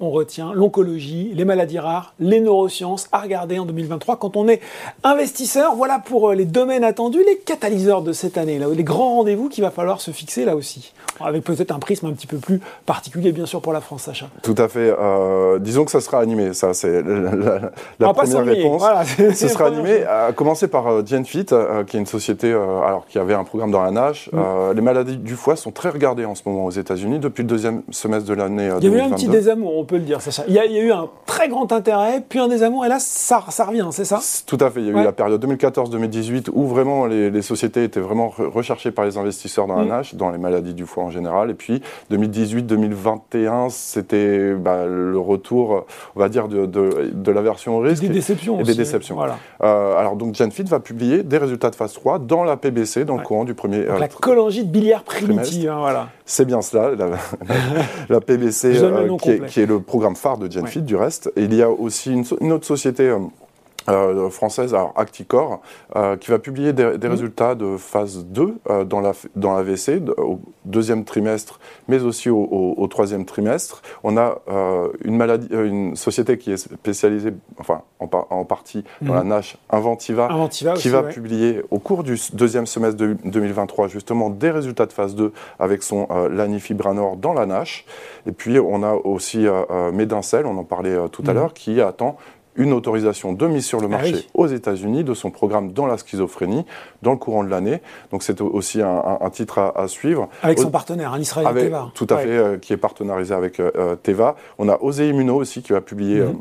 On 0.00 0.10
retient 0.10 0.52
l'oncologie, 0.52 1.30
les 1.34 1.44
maladies 1.44 1.78
rares, 1.78 2.14
les 2.20 2.40
neurosciences 2.40 3.08
à 3.12 3.20
regarder 3.20 3.58
en 3.58 3.66
2023 3.66 4.16
quand 4.16 4.36
on 4.36 4.48
est 4.48 4.60
investisseur. 5.04 5.74
Voilà 5.74 5.98
pour 5.98 6.32
les 6.32 6.44
domaines 6.44 6.84
attendus, 6.84 7.22
les 7.26 7.38
catalyseurs 7.38 8.02
de 8.02 8.12
cette 8.12 8.38
année, 8.38 8.58
là, 8.58 8.66
les 8.74 8.84
grands 8.84 9.16
rendez-vous 9.16 9.48
qu'il 9.48 9.64
va 9.64 9.70
falloir 9.70 10.00
se 10.00 10.10
fixer 10.10 10.44
là 10.44 10.56
aussi 10.56 10.92
avec 11.20 11.44
peut-être 11.44 11.72
un 11.72 11.78
prisme 11.78 12.06
un 12.06 12.12
petit 12.12 12.26
peu 12.26 12.38
plus 12.38 12.60
particulier, 12.86 13.32
bien 13.32 13.46
sûr, 13.46 13.60
pour 13.60 13.72
la 13.72 13.80
France, 13.80 14.02
Sacha. 14.02 14.28
Tout 14.42 14.54
à 14.58 14.68
fait. 14.68 14.94
Euh, 14.98 15.58
disons 15.58 15.84
que 15.84 15.90
ça 15.90 16.00
sera 16.00 16.20
animé, 16.20 16.54
ça, 16.54 16.74
c'est 16.74 17.02
la, 17.02 18.12
première 18.12 18.44
réponse. 18.44 18.82
Ce 19.34 19.48
sera 19.48 19.66
animé, 19.66 20.04
à 20.04 20.32
commencer 20.32 20.68
par 20.68 20.86
euh, 20.88 21.02
GenFit, 21.04 21.46
euh, 21.52 21.84
qui 21.84 21.96
est 21.96 22.00
une 22.00 22.06
société 22.06 22.52
alors, 22.52 23.06
qui 23.08 23.18
avait 23.18 23.34
un 23.34 23.44
programme 23.44 23.70
dans 23.70 23.82
la. 23.82 23.88
Mm. 23.88 24.74
les 24.74 24.82
maladies 24.82 25.16
du 25.16 25.34
foie 25.34 25.56
sont 25.56 25.70
très 25.70 25.88
regardées 25.88 26.26
en 26.26 26.34
ce 26.34 26.42
moment 26.44 26.66
aux 26.66 26.70
États-Unis 26.70 27.18
depuis 27.18 27.42
le 27.42 27.48
deuxième 27.48 27.82
semestre 27.90 28.28
de 28.28 28.34
l'année 28.34 28.68
2022. 28.68 28.86
Il 28.86 28.92
y 28.92 28.94
a 28.94 28.98
eu 28.98 29.06
un 29.06 29.14
petit 29.14 29.28
désamour, 29.28 29.76
peut 29.88 29.96
le 29.96 30.02
dire, 30.02 30.20
Sacha. 30.20 30.44
Il 30.46 30.54
y 30.54 30.58
a, 30.58 30.66
il 30.66 30.72
y 30.72 30.78
a 30.78 30.82
eu 30.82 30.92
un 30.92 31.08
très 31.26 31.48
grand 31.48 31.72
intérêt, 31.72 32.22
puis 32.26 32.38
un 32.38 32.48
désamour, 32.48 32.86
et 32.86 32.88
là, 32.88 32.98
ça, 33.00 33.44
ça 33.48 33.64
revient, 33.64 33.88
c'est 33.90 34.04
ça? 34.04 34.20
Tout 34.46 34.58
à 34.60 34.70
fait. 34.70 34.80
Il 34.80 34.86
y 34.86 34.90
a 34.90 35.00
eu 35.00 35.04
la 35.04 35.12
période 35.12 35.44
2014-2018 35.44 36.50
où 36.52 36.66
vraiment 36.66 37.06
les, 37.06 37.42
sociétés 37.42 37.84
étaient 37.84 38.00
vraiment 38.00 38.28
recherchées 38.28 38.90
par 38.90 39.04
les 39.04 39.16
investisseurs 39.16 39.66
dans 39.66 39.76
la 39.76 39.84
mm. 39.84 39.88
nage, 39.88 40.14
dans 40.14 40.30
les 40.30 40.38
maladies 40.38 40.74
du 40.74 40.86
foie 40.86 41.04
en 41.04 41.10
général. 41.10 41.50
Et 41.50 41.54
puis 41.54 41.82
2018-2021, 42.12 43.70
c'était 43.70 44.54
bah, 44.54 44.86
le 44.86 45.18
retour, 45.18 45.86
on 46.14 46.20
va 46.20 46.28
dire, 46.28 46.48
de, 46.48 46.66
de, 46.66 47.32
la 47.32 47.42
version 47.42 47.78
risque. 47.78 48.02
Des 48.02 48.08
déceptions 48.08 48.60
et, 48.60 48.62
des 48.64 48.74
déceptions. 48.74 49.16
Voilà. 49.16 49.38
Euh, 49.62 49.96
alors 49.96 50.16
donc 50.16 50.34
Genfit 50.34 50.64
va 50.64 50.80
publier 50.80 51.22
des 51.22 51.38
résultats 51.38 51.70
de 51.70 51.76
phase 51.76 51.92
3 51.94 52.18
dans 52.18 52.44
la 52.44 52.56
PBC, 52.56 53.04
dans 53.04 53.16
le 53.16 53.22
courant 53.22 53.44
du 53.44 53.54
premier. 53.54 53.84
Donc, 53.84 53.96
euh, 53.96 53.98
la 53.98 54.08
cholangite 54.08 54.70
biliaire 54.70 55.02
primitive, 55.02 55.70
hein, 55.70 55.78
voilà. 55.78 56.08
C'est 56.24 56.44
bien 56.44 56.60
cela, 56.60 56.90
la, 58.08 58.20
PBC, 58.20 58.82
euh, 58.82 59.16
qui, 59.16 59.30
est, 59.30 59.46
qui, 59.46 59.60
est, 59.60 59.66
le 59.66 59.77
programme 59.80 60.16
phare 60.16 60.38
de 60.38 60.50
Genfit 60.50 60.82
du 60.82 60.96
reste. 60.96 61.32
Et 61.36 61.44
il 61.44 61.54
y 61.54 61.62
a 61.62 61.70
aussi 61.70 62.12
une, 62.12 62.24
une 62.40 62.52
autre 62.52 62.66
société 62.66 63.14
euh, 63.88 64.30
française, 64.30 64.74
alors 64.74 64.92
Acticor, 64.96 65.60
euh, 65.96 66.16
qui 66.16 66.30
va 66.30 66.38
publier 66.38 66.72
des, 66.72 66.84
mmh. 66.84 67.10
résultats 67.10 67.54
de 67.54 67.76
phase 67.76 68.26
2 68.26 68.58
euh, 68.68 68.84
dans, 68.84 69.00
la, 69.00 69.12
dans 69.36 69.54
l'AVC 69.54 70.02
au 70.18 70.40
deuxième 70.64 71.04
trimestre, 71.04 71.58
mais 71.88 72.02
aussi 72.02 72.28
au, 72.28 72.86
troisième 72.90 73.24
trimestre. 73.24 73.82
On 74.02 74.16
a 74.16 74.38
une, 75.04 75.16
maladie, 75.16 75.48
une 75.50 75.96
société 75.96 76.38
qui 76.38 76.52
est 76.52 76.56
spécialisée, 76.56 77.32
enfin 77.58 77.82
en, 78.00 78.44
partie 78.44 78.84
dans 79.02 79.14
la 79.14 79.24
mmh. 79.24 79.28
NASH, 79.28 79.56
Inventiva, 79.70 80.28
qui 80.76 80.88
va 80.88 81.02
publier 81.02 81.62
au 81.70 81.78
cours 81.78 82.02
du 82.02 82.18
deuxième 82.32 82.66
semestre 82.66 82.96
de 82.96 83.16
2023 83.24 83.88
justement 83.88 84.30
des 84.30 84.50
résultats 84.50 84.86
de 84.86 84.92
phase 84.92 85.14
2 85.14 85.32
avec 85.58 85.82
son 85.82 86.08
lanifibranor 86.30 87.16
dans 87.16 87.32
la 87.32 87.46
NASH. 87.46 87.84
Et 88.26 88.32
puis 88.32 88.58
on 88.58 88.82
a 88.82 88.92
aussi 88.92 89.46
Medincel, 89.92 90.46
on 90.46 90.56
en 90.58 90.64
parlait 90.64 90.96
tout 91.10 91.22
à 91.26 91.32
mmh. 91.32 91.34
l'heure, 91.34 91.54
qui 91.54 91.80
attend 91.80 92.16
une 92.58 92.72
autorisation 92.72 93.32
de 93.32 93.46
mise 93.46 93.64
sur 93.64 93.80
le 93.80 93.86
ah 93.86 93.96
marché 93.96 94.26
aux 94.34 94.46
États-Unis 94.46 95.04
de 95.04 95.14
son 95.14 95.30
programme 95.30 95.72
dans 95.72 95.86
la 95.86 95.96
schizophrénie 95.96 96.66
dans 97.02 97.12
le 97.12 97.16
courant 97.16 97.44
de 97.44 97.48
l'année. 97.48 97.80
Donc 98.10 98.22
c'est 98.22 98.40
aussi 98.40 98.82
un, 98.82 99.30
titre 99.30 99.72
à, 99.74 99.88
suivre. 99.88 100.28
Avec 100.42 100.58
son 100.58 100.70
partenaire, 100.70 101.12
un 101.14 101.20
Israël 101.20 101.48
Teva. 101.54 101.90
Tout 101.94 102.06
à 102.10 102.18
fait, 102.18 102.28
euh, 102.28 102.58
qui 102.58 102.72
est 102.72 102.76
partenarisé 102.76 103.34
avec 103.34 103.60
euh, 103.60 103.70
euh, 103.76 103.96
Teva. 103.96 104.36
On 104.58 104.68
a 104.68 104.76
Osé 104.82 105.08
Immuno 105.08 105.36
aussi 105.36 105.62
qui 105.62 105.72
va 105.72 105.80
publier. 105.80 106.20
Mhm 106.20 106.40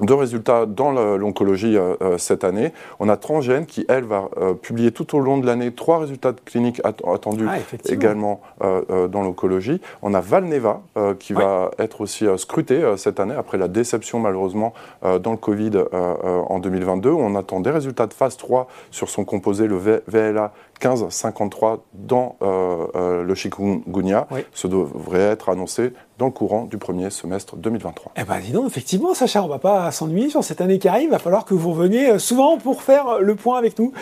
deux 0.00 0.14
résultats 0.14 0.66
dans 0.66 0.92
l'oncologie 1.16 1.76
euh, 1.76 1.94
euh, 2.02 2.18
cette 2.18 2.44
année. 2.44 2.72
On 3.00 3.08
a 3.08 3.16
Transgène 3.16 3.66
qui, 3.66 3.84
elle, 3.88 4.04
va 4.04 4.28
euh, 4.38 4.54
publier 4.54 4.92
tout 4.92 5.16
au 5.16 5.20
long 5.20 5.38
de 5.38 5.46
l'année 5.46 5.72
trois 5.72 5.98
résultats 5.98 6.32
cliniques 6.44 6.80
attendus 6.84 7.46
ah, 7.48 7.56
également 7.86 8.40
dans 8.60 9.22
l'oncologie. 9.22 9.80
On 10.02 10.14
a 10.14 10.20
Valneva 10.20 10.82
qui 11.18 11.32
va 11.32 11.70
être 11.78 12.00
aussi 12.00 12.26
scruté 12.36 12.82
cette 12.96 13.20
année 13.20 13.34
après 13.34 13.58
la 13.58 13.68
déception 13.68 14.20
malheureusement 14.20 14.72
dans 15.02 15.30
le 15.30 15.36
Covid 15.36 15.84
en 15.92 16.58
2022. 16.58 17.10
On 17.10 17.34
attend 17.34 17.60
des 17.60 17.70
résultats 17.70 18.06
de 18.06 18.14
phase 18.14 18.36
3 18.36 18.68
sur 18.90 19.08
son 19.08 19.24
composé, 19.24 19.66
le 19.66 19.76
VLA 20.06 20.52
1553 20.80 21.84
dans 21.92 22.36
euh, 22.42 22.86
euh, 22.94 23.22
le 23.24 23.34
chikungunya. 23.34 24.26
Ce 24.52 24.66
devrait 24.66 25.20
être 25.20 25.48
annoncé 25.48 25.92
dans 26.18 26.26
le 26.26 26.32
courant 26.32 26.64
du 26.64 26.78
premier 26.78 27.10
semestre 27.10 27.56
2023. 27.56 28.12
Eh 28.16 28.24
bien, 28.24 28.40
dis 28.40 28.52
donc, 28.52 28.66
effectivement, 28.66 29.14
Sacha, 29.14 29.40
on 29.42 29.46
ne 29.46 29.50
va 29.50 29.58
pas 29.58 29.90
s'ennuyer 29.92 30.28
sur 30.28 30.42
cette 30.42 30.60
année 30.60 30.78
qui 30.78 30.88
arrive. 30.88 31.04
Il 31.04 31.10
va 31.10 31.18
falloir 31.18 31.44
que 31.44 31.54
vous 31.54 31.72
reveniez 31.72 32.10
euh, 32.10 32.18
souvent 32.18 32.58
pour 32.58 32.82
faire 32.82 33.20
le 33.20 33.34
point 33.36 33.58
avec 33.58 33.78
nous 33.78 33.92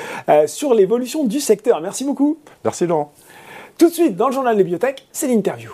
sur 0.46 0.74
l'évolution 0.74 1.24
du 1.24 1.40
secteur. 1.40 1.80
Merci 1.80 2.04
beaucoup. 2.04 2.38
Merci, 2.64 2.86
Laurent. 2.86 3.12
Tout 3.78 3.88
de 3.88 3.92
suite, 3.92 4.16
dans 4.16 4.28
le 4.28 4.32
journal 4.32 4.56
des 4.56 4.64
bibliothèques, 4.64 5.06
c'est 5.12 5.28
l'interview. 5.28 5.70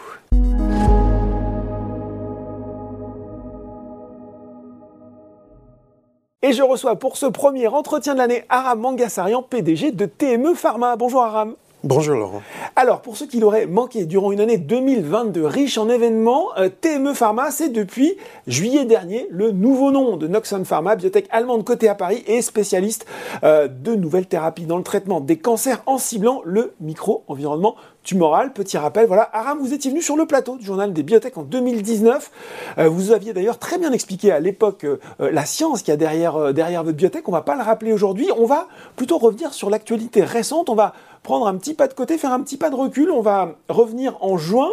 Et 6.44 6.52
je 6.52 6.62
reçois 6.62 6.96
pour 6.96 7.16
ce 7.16 7.26
premier 7.26 7.68
entretien 7.68 8.14
de 8.14 8.18
l'année 8.18 8.44
Aram 8.48 8.80
Mangasarian, 8.80 9.42
PDG 9.42 9.92
de 9.92 10.06
TME 10.06 10.54
Pharma. 10.54 10.96
Bonjour 10.96 11.22
Aram. 11.22 11.54
Bonjour 11.84 12.14
Laurent. 12.14 12.42
Alors, 12.76 13.02
pour 13.02 13.16
ceux 13.16 13.26
qui 13.26 13.40
l'auraient 13.40 13.66
manqué, 13.66 14.04
durant 14.04 14.30
une 14.30 14.38
année 14.38 14.56
2022 14.56 15.44
riche 15.44 15.78
en 15.78 15.88
événements, 15.88 16.56
euh, 16.56 16.68
TME 16.68 17.12
Pharma, 17.12 17.50
c'est 17.50 17.70
depuis 17.70 18.16
juillet 18.46 18.84
dernier 18.84 19.26
le 19.30 19.50
nouveau 19.50 19.90
nom 19.90 20.16
de 20.16 20.28
Noxon 20.28 20.64
Pharma, 20.64 20.94
biotech 20.94 21.26
allemande 21.32 21.64
cotée 21.64 21.88
à 21.88 21.96
Paris 21.96 22.22
et 22.28 22.40
spécialiste 22.40 23.04
euh, 23.42 23.66
de 23.66 23.96
nouvelles 23.96 24.26
thérapies 24.26 24.66
dans 24.66 24.76
le 24.76 24.84
traitement 24.84 25.20
des 25.20 25.38
cancers 25.38 25.82
en 25.86 25.98
ciblant 25.98 26.40
le 26.44 26.72
micro-environnement 26.80 27.74
tumoral. 28.04 28.52
Petit 28.52 28.78
rappel, 28.78 29.08
voilà, 29.08 29.28
Aram, 29.32 29.58
vous 29.58 29.74
étiez 29.74 29.90
venu 29.90 30.02
sur 30.02 30.16
le 30.16 30.24
plateau 30.24 30.58
du 30.58 30.64
journal 30.64 30.92
des 30.92 31.02
biotech 31.02 31.36
en 31.36 31.42
2019. 31.42 32.30
Euh, 32.78 32.88
vous 32.88 33.10
aviez 33.10 33.32
d'ailleurs 33.32 33.58
très 33.58 33.78
bien 33.78 33.90
expliqué 33.90 34.30
à 34.30 34.38
l'époque 34.38 34.86
la 35.18 35.44
science 35.44 35.82
qu'il 35.82 35.90
y 35.90 35.94
a 35.94 35.96
derrière, 35.96 36.84
votre 36.84 36.96
biotech. 36.96 37.28
On 37.28 37.32
va 37.32 37.42
pas 37.42 37.56
le 37.56 37.62
rappeler 37.62 37.92
aujourd'hui. 37.92 38.28
On 38.38 38.46
va 38.46 38.68
plutôt 38.94 39.18
revenir 39.18 39.52
sur 39.52 39.68
l'actualité 39.68 40.22
récente. 40.22 40.70
On 40.70 40.76
va 40.76 40.94
prendre 41.22 41.46
un 41.46 41.56
petit 41.56 41.74
pas 41.74 41.88
de 41.88 41.94
côté, 41.94 42.18
faire 42.18 42.32
un 42.32 42.40
petit 42.40 42.56
pas 42.56 42.70
de 42.70 42.74
recul. 42.74 43.10
On 43.10 43.20
va 43.20 43.56
revenir 43.68 44.16
en 44.20 44.36
juin 44.36 44.68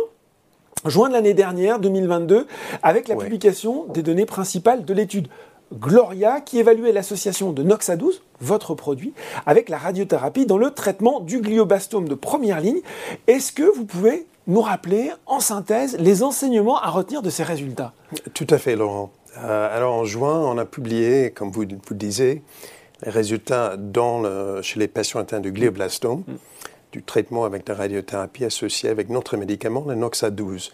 juin 0.86 1.10
de 1.10 1.14
l'année 1.14 1.34
dernière, 1.34 1.80
2022, 1.80 2.48
avec 2.84 3.08
la 3.08 3.16
publication 3.16 3.86
des 3.90 4.02
données 4.02 4.26
principales 4.26 4.86
de 4.86 4.94
l'étude 4.94 5.28
Gloria 5.74 6.42
qui 6.42 6.58
évaluait 6.58 6.92
l'association 6.92 7.52
de 7.52 7.64
Noxa12, 7.64 8.22
votre 8.40 8.74
produit, 8.74 9.14
avec 9.46 9.70
la 9.70 9.78
radiothérapie 9.78 10.46
dans 10.46 10.58
le 10.58 10.72
traitement 10.72 11.20
du 11.20 11.42
glioblastome 11.42 12.08
de 12.08 12.16
première 12.16 12.60
ligne. 12.60 12.80
Est-ce 13.28 13.52
que 13.52 13.64
vous 13.64 13.86
pouvez 13.86 14.26
nous 14.48 14.62
rappeler 14.62 15.12
en 15.28 15.40
synthèse 15.40 15.96
les 16.00 16.24
enseignements 16.24 16.80
à 16.80 16.90
retenir 16.90 17.22
de 17.22 17.30
ces 17.30 17.44
résultats? 17.44 17.94
Tout 18.34 18.48
à 18.50 18.58
fait, 18.58 18.76
Laurent. 18.76 19.12
Euh, 19.38 19.76
alors 19.76 19.94
en 19.94 20.06
juin, 20.06 20.40
on 20.40 20.58
a 20.58 20.66
publié, 20.66 21.32
comme 21.32 21.52
vous, 21.52 21.62
vous 21.62 21.92
le 21.92 21.96
disiez, 21.96 22.42
les 23.04 23.12
résultats 23.12 23.78
dans 23.78 24.62
chez 24.62 24.80
les 24.80 24.88
patients 24.88 25.20
atteints 25.20 25.40
de 25.40 25.50
glioblastome, 25.50 26.24
mm. 26.28 26.36
du 26.92 27.04
traitement 27.04 27.46
avec 27.46 27.68
la 27.68 27.76
radiothérapie 27.76 28.46
associée 28.46 28.90
avec 28.90 29.10
notre 29.10 29.38
médicament, 29.38 29.86
le 29.88 29.96
Noxa 29.96 30.30
12. 30.30 30.72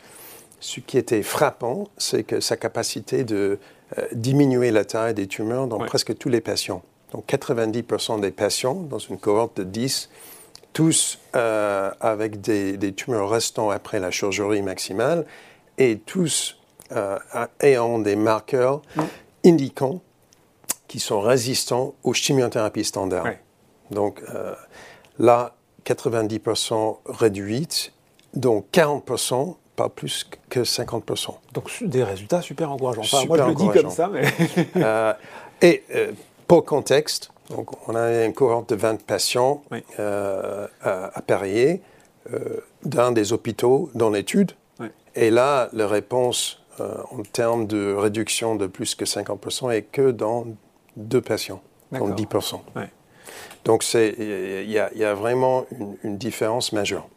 Ce 0.59 0.79
qui 0.79 0.97
était 0.97 1.21
frappant, 1.21 1.87
c'est 1.97 2.23
que 2.23 2.39
sa 2.39 2.57
capacité 2.57 3.23
de 3.23 3.59
euh, 3.97 4.07
diminuer 4.13 4.71
la 4.71 4.83
taille 4.83 5.13
des 5.13 5.27
tumeurs 5.27 5.67
dans 5.67 5.77
presque 5.77 6.17
tous 6.17 6.29
les 6.29 6.41
patients. 6.41 6.81
Donc 7.11 7.27
90% 7.27 8.19
des 8.19 8.31
patients 8.31 8.73
dans 8.73 8.97
une 8.97 9.19
cohorte 9.19 9.57
de 9.57 9.63
10, 9.63 10.09
tous 10.73 11.19
euh, 11.35 11.91
avec 11.99 12.41
des, 12.41 12.93
tumeurs 12.93 13.29
restant 13.29 13.69
après 13.69 13.99
la 13.99 14.09
chirurgie 14.09 14.63
maximale 14.63 15.25
et 15.77 15.99
tous 15.99 16.57
euh, 16.93 17.19
ayant 17.59 17.99
des 17.99 18.15
marqueurs 18.15 18.81
mm. 18.95 19.01
indiquant 19.45 20.01
qui 20.95 21.01
sont 21.01 21.19
résistants 21.19 21.93
aux 22.05 22.13
chimiothérapies 22.13 22.85
standards. 22.85 23.27
Donc 23.91 24.21
euh, 24.33 24.55
là, 25.19 25.53
90% 25.85 26.99
réduite, 27.07 27.91
donc 28.33 28.67
40%, 28.71 29.57
pas 29.75 29.89
plus 29.89 30.25
que 30.49 30.61
50%. 30.61 31.35
Donc 31.51 31.69
des 31.81 32.01
résultats 32.01 32.41
super 32.41 32.71
encourageants. 32.71 33.25
moi, 33.27 33.37
je 33.37 33.43
le 33.43 33.55
dis 33.55 33.69
comme 33.77 33.89
ça, 33.89 34.07
mais... 34.07 34.23
Euh, 34.77 35.13
et 35.61 35.83
euh, 35.93 36.13
pour 36.47 36.63
contexte, 36.63 37.29
donc 37.49 37.71
on 37.89 37.95
a 37.95 38.23
une 38.23 38.33
cohorte 38.33 38.69
de 38.69 38.75
20 38.75 39.01
patients 39.03 39.63
à, 39.97 40.69
à 40.81 41.21
dans 42.85 43.11
des 43.11 43.33
hôpitaux 43.33 43.89
dans 43.95 44.11
l'étude. 44.11 44.53
Et 45.13 45.29
là, 45.29 45.67
la 45.73 45.87
réponse 45.87 46.61
en 46.79 47.23
termes 47.33 47.67
de 47.67 47.93
réduction 47.93 48.55
de 48.55 48.67
plus 48.67 48.95
que 48.95 49.05
50% 49.05 49.71
est 49.71 49.83
que 49.83 50.11
dans 50.11 50.45
deux 50.95 51.21
patients, 51.21 51.61
donc 51.91 52.17
10%. 52.17 52.59
Donc 53.63 53.83
il 53.93 54.69
y, 54.69 55.03
a 55.03 55.13
vraiment 55.13 55.65
une, 56.03 56.17
différence 56.17 56.71
majeure. 56.71 57.07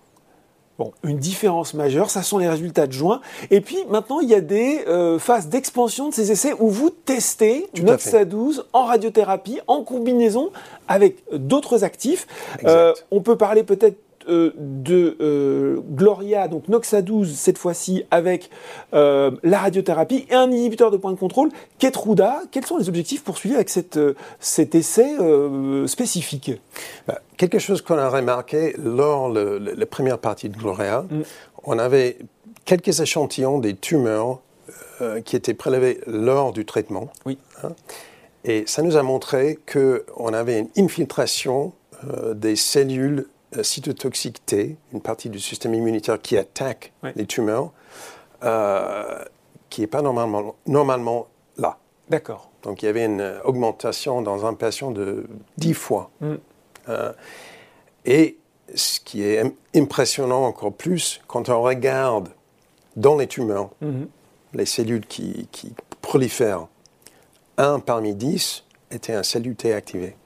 Bon, 0.79 0.93
une 1.03 1.19
différence 1.19 1.75
majeure, 1.75 2.09
ça 2.09 2.23
sont 2.23 2.39
les 2.39 2.49
résultats 2.49 2.87
de 2.87 2.93
juin. 2.93 3.21
Et 3.51 3.61
puis 3.61 3.79
maintenant, 3.91 4.21
il 4.21 4.29
y 4.29 4.35
a 4.35 4.41
des 4.41 4.85
euh, 4.87 5.19
phases 5.19 5.49
d'expansion 5.49 6.09
de 6.09 6.15
ces 6.15 6.31
essais 6.31 6.53
où 6.61 6.69
vous 6.69 6.91
testez 6.91 7.67
Noxa 7.83 8.25
12 8.25 8.67
en 8.73 8.85
radiothérapie, 8.85 9.61
en 9.67 9.83
combinaison 9.83 10.53
avec 10.87 11.17
d'autres 11.33 11.83
actifs. 11.83 12.29
Euh, 12.65 12.95
on 13.11 13.21
peut 13.21 13.37
parler 13.37 13.65
peut-être 13.65 13.99
euh, 14.29 14.53
de 14.57 15.17
euh, 15.21 15.81
Gloria, 15.91 16.49
donc 16.49 16.69
Noxa 16.69 17.03
12 17.03 17.35
cette 17.35 17.57
fois-ci 17.57 18.05
avec 18.11 18.51
euh, 18.93 19.31
la 19.43 19.59
radiothérapie 19.59 20.27
et 20.29 20.35
un 20.35 20.51
inhibiteur 20.51 20.91
de 20.91 20.97
point 20.97 21.13
de 21.13 21.19
contrôle, 21.19 21.51
Ketruda. 21.79 22.43
Quels 22.51 22.67
sont 22.67 22.77
les 22.79 22.89
objectifs 22.89 23.23
poursuivis 23.25 23.55
avec 23.55 23.71
cette, 23.71 23.99
cet 24.41 24.75
essai 24.75 25.17
spécifique? 25.87 26.53
Bah, 27.07 27.21
Quelque 27.37 27.59
chose 27.59 27.81
qu'on 27.81 27.97
a 27.97 28.09
remarqué 28.09 28.75
lors 28.83 29.33
de 29.33 29.75
la 29.77 29.87
première 29.87 30.19
partie 30.19 30.49
de 30.49 30.57
Gloria, 30.57 31.03
mm. 31.03 31.23
on 31.65 31.79
avait 31.79 32.19
quelques 32.65 33.01
échantillons 33.01 33.59
des 33.59 33.77
tumeurs 33.77 34.41
qui 35.25 35.37
étaient 35.37 35.55
prélevés 35.55 36.01
lors 36.07 36.53
du 36.53 36.65
traitement. 36.65 37.09
Oui. 37.25 37.39
Hein. 37.63 37.71
et 38.45 38.65
ça 38.67 38.83
nous 38.83 38.97
a 38.97 39.03
montré 39.03 39.59
qu'on 39.73 40.33
avait 40.33 40.59
une 40.59 40.85
infiltration 40.85 41.73
des 42.35 42.57
cellules 42.57 43.27
euh, 43.57 43.62
cytotoxicité, 43.62 44.76
une 44.93 45.00
partie 45.00 45.31
du 45.31 45.40
système 45.40 45.73
immunitaire 45.73 46.21
qui 46.21 46.37
attaque 46.37 46.93
les 47.17 47.25
tumeurs, 47.25 47.73
euh, 48.45 49.25
qui 49.71 49.81
n'est 49.81 49.87
pas 49.87 50.02
normalement, 50.02 50.55
normalement 50.67 51.28
là. 51.57 51.78
D'accord. 52.11 52.50
Donc 52.62 52.83
il 52.83 52.87
y 52.87 52.88
avait 52.88 53.07
une 53.07 53.40
augmentation 53.45 54.21
dans 54.21 54.45
un 54.45 54.52
patient 54.52 54.90
de 54.90 55.26
10 55.57 55.75
fois. 55.75 56.11
Mm. 56.21 56.35
Euh, 56.90 57.12
et 58.05 58.37
ce 58.75 59.00
qui 59.00 59.23
est 59.23 59.43
impressionnant 59.75 60.45
encore 60.45 60.75
plus, 60.75 61.21
quand 61.26 61.49
on 61.49 61.62
regarde 61.62 62.28
dans 62.97 63.17
les 63.17 63.26
tumeurs, 63.26 63.71
mm-hmm. 63.83 64.07
les 64.55 64.67
cellules 64.67 65.07
qui, 65.07 65.49
qui, 65.52 65.73
prolifèrent, 66.02 66.69
un 67.57 67.81
parmi 67.81 68.14
10 68.14 68.64
était 68.90 69.14
un 69.14 69.23
cellule 69.23 69.57
T 69.57 69.73
activé. 69.73 70.17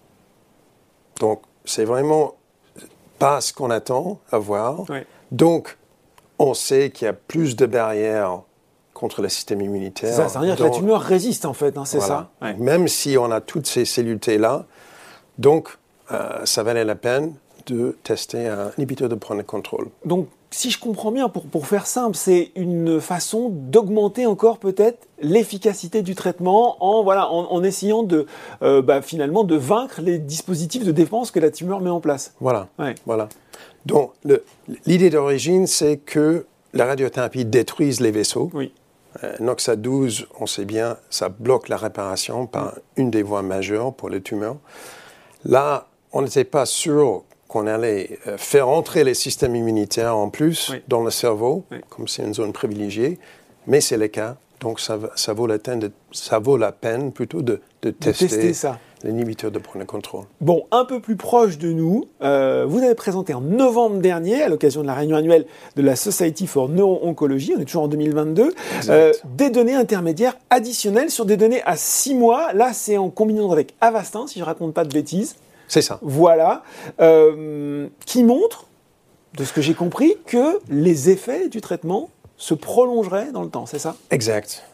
Donc 1.20 1.42
c'est 1.64 1.84
vraiment 1.84 2.34
pas 3.22 3.40
ce 3.40 3.52
qu'on 3.52 3.70
attend 3.70 4.18
à 4.30 4.38
voir. 4.38 4.84
Donc, 5.30 5.78
on 6.38 6.54
sait 6.54 6.90
qu'il 6.90 7.06
y 7.06 7.08
a 7.08 7.12
plus 7.12 7.56
de 7.56 7.66
barrières 7.66 8.40
contre 8.94 9.22
le 9.22 9.28
système 9.28 9.60
immunitaire. 9.60 10.14
Ça, 10.14 10.28
ça 10.28 10.38
veut 10.38 10.46
dire 10.46 10.56
que 10.56 10.62
la 10.62 10.70
tumeur 10.70 11.00
résiste 11.00 11.44
en 11.44 11.54
fait, 11.54 11.76
hein, 11.76 11.84
c'est 11.84 12.00
ça? 12.00 12.30
Même 12.58 12.88
si 12.88 13.16
on 13.18 13.30
a 13.30 13.40
toutes 13.40 13.66
ces 13.66 13.84
cellules 13.84 14.20
là, 14.38 14.66
donc 15.38 15.78
euh, 16.10 16.44
ça 16.44 16.62
valait 16.62 16.84
la 16.84 16.94
peine 16.94 17.34
de 17.66 17.96
tester 18.02 18.48
un 18.48 18.70
inhibiteur 18.76 19.08
de 19.08 19.14
point 19.14 19.36
de 19.36 19.42
contrôle. 19.42 19.88
Donc 20.04 20.28
si 20.52 20.70
je 20.70 20.78
comprends 20.78 21.10
bien, 21.10 21.28
pour, 21.28 21.44
pour 21.46 21.66
faire 21.66 21.86
simple, 21.86 22.16
c'est 22.16 22.52
une 22.56 23.00
façon 23.00 23.48
d'augmenter 23.50 24.26
encore 24.26 24.58
peut-être 24.58 25.08
l'efficacité 25.20 26.02
du 26.02 26.14
traitement 26.14 26.76
en, 26.84 27.02
voilà, 27.02 27.30
en, 27.30 27.62
essayant 27.62 28.02
de, 28.02 28.26
euh, 28.62 28.82
bah, 28.82 29.02
finalement 29.02 29.44
de 29.44 29.56
vaincre 29.56 30.00
les 30.02 30.18
dispositifs 30.18 30.84
de 30.84 30.92
défense 30.92 31.30
que 31.30 31.40
la 31.40 31.50
tumeur 31.50 31.80
met 31.80 31.90
en 31.90 32.00
place. 32.00 32.34
Voilà. 32.40 32.68
voilà. 33.06 33.28
Donc 33.86 34.12
l'idée 34.86 35.10
d'origine, 35.10 35.66
c'est 35.66 35.96
que 35.96 36.46
la 36.74 36.86
radiothérapie 36.86 37.44
détruise 37.44 38.00
les 38.00 38.10
vaisseaux. 38.10 38.50
Oui. 38.52 38.72
Euh, 39.24 39.34
Noxa 39.40 39.76
12, 39.76 40.26
on 40.40 40.46
sait 40.46 40.64
bien, 40.64 40.96
ça 41.10 41.28
bloque 41.28 41.68
la 41.68 41.76
réparation 41.76 42.46
par 42.46 42.74
une 42.96 43.10
des 43.10 43.22
voies 43.22 43.42
majeures 43.42 43.92
pour 43.92 44.08
les 44.08 44.20
tumeurs. 44.20 44.56
Là, 45.44 45.88
on 46.12 46.22
n'était 46.22 46.44
pas 46.44 46.66
sûr 46.66 47.24
qu'on 47.52 47.66
allait 47.66 48.18
euh, 48.26 48.38
faire 48.38 48.68
entrer 48.68 49.04
les 49.04 49.14
systèmes 49.14 49.54
immunitaires 49.54 50.16
en 50.16 50.30
plus 50.30 50.72
dans 50.88 51.04
le 51.04 51.10
cerveau, 51.10 51.64
comme 51.90 52.08
c'est 52.08 52.22
une 52.22 52.32
zone 52.32 52.52
privilégiée, 52.52 53.18
mais 53.66 53.80
c'est 53.80 53.98
le 53.98 54.08
cas. 54.08 54.36
Donc 54.60 54.80
ça, 54.80 54.98
ça, 55.16 55.32
vaut, 55.32 55.46
la 55.46 55.58
peine 55.58 55.80
de, 55.80 55.90
ça 56.12 56.38
vaut 56.38 56.56
la 56.56 56.72
peine 56.72 57.12
plutôt 57.12 57.42
de, 57.42 57.60
de 57.82 57.90
tester, 57.90 58.52
l'inhibiteur 59.02 59.50
de 59.50 59.58
point 59.58 59.80
de 59.80 59.86
contrôle. 59.86 60.24
Bon, 60.40 60.64
un 60.70 60.84
peu 60.84 61.00
plus 61.00 61.16
proche 61.16 61.58
de 61.58 61.72
nous, 61.72 62.06
euh, 62.22 62.64
vous 62.66 62.78
avez 62.78 62.94
présenté 62.94 63.34
en 63.34 63.40
novembre 63.40 63.98
dernier, 63.98 64.40
à 64.40 64.48
l'occasion 64.48 64.82
de 64.82 64.86
la 64.86 64.94
réunion 64.94 65.16
annuelle 65.16 65.46
de 65.74 65.82
la 65.82 65.96
Society 65.96 66.46
for 66.46 66.68
Neuro-Oncology, 66.68 67.54
on 67.56 67.60
est 67.60 67.64
toujours 67.64 67.82
en 67.82 67.88
2022, 67.88 68.54
euh, 68.88 69.12
des 69.36 69.50
données 69.50 69.74
intermédiaires 69.74 70.36
additionnelles 70.48 71.10
sur 71.10 71.26
des 71.26 71.36
données 71.36 71.62
à 71.64 71.76
6 71.76 72.14
mois. 72.14 72.52
Là, 72.52 72.72
c'est 72.72 72.96
en 72.96 73.10
combinaison 73.10 73.50
avec 73.50 73.74
Avastin, 73.80 74.26
si 74.28 74.38
je 74.38 74.40
ne 74.40 74.46
raconte 74.46 74.72
pas 74.72 74.84
de 74.84 74.92
bêtises. 74.94 75.34
C'est 75.72 75.80
ça. 75.80 75.98
Voilà. 76.02 76.64
Euh, 77.00 77.88
qui 78.04 78.24
montre, 78.24 78.66
de 79.32 79.42
ce 79.42 79.54
que 79.54 79.62
j'ai 79.62 79.72
compris, 79.72 80.18
que 80.26 80.60
les 80.68 81.08
effets 81.08 81.48
du 81.48 81.62
traitement 81.62 82.10
se 82.36 82.52
prolongeraient 82.52 83.32
dans 83.32 83.42
le 83.42 83.48
temps, 83.48 83.64
c'est 83.64 83.78
ça? 83.78 83.96
Exact. 84.10 84.64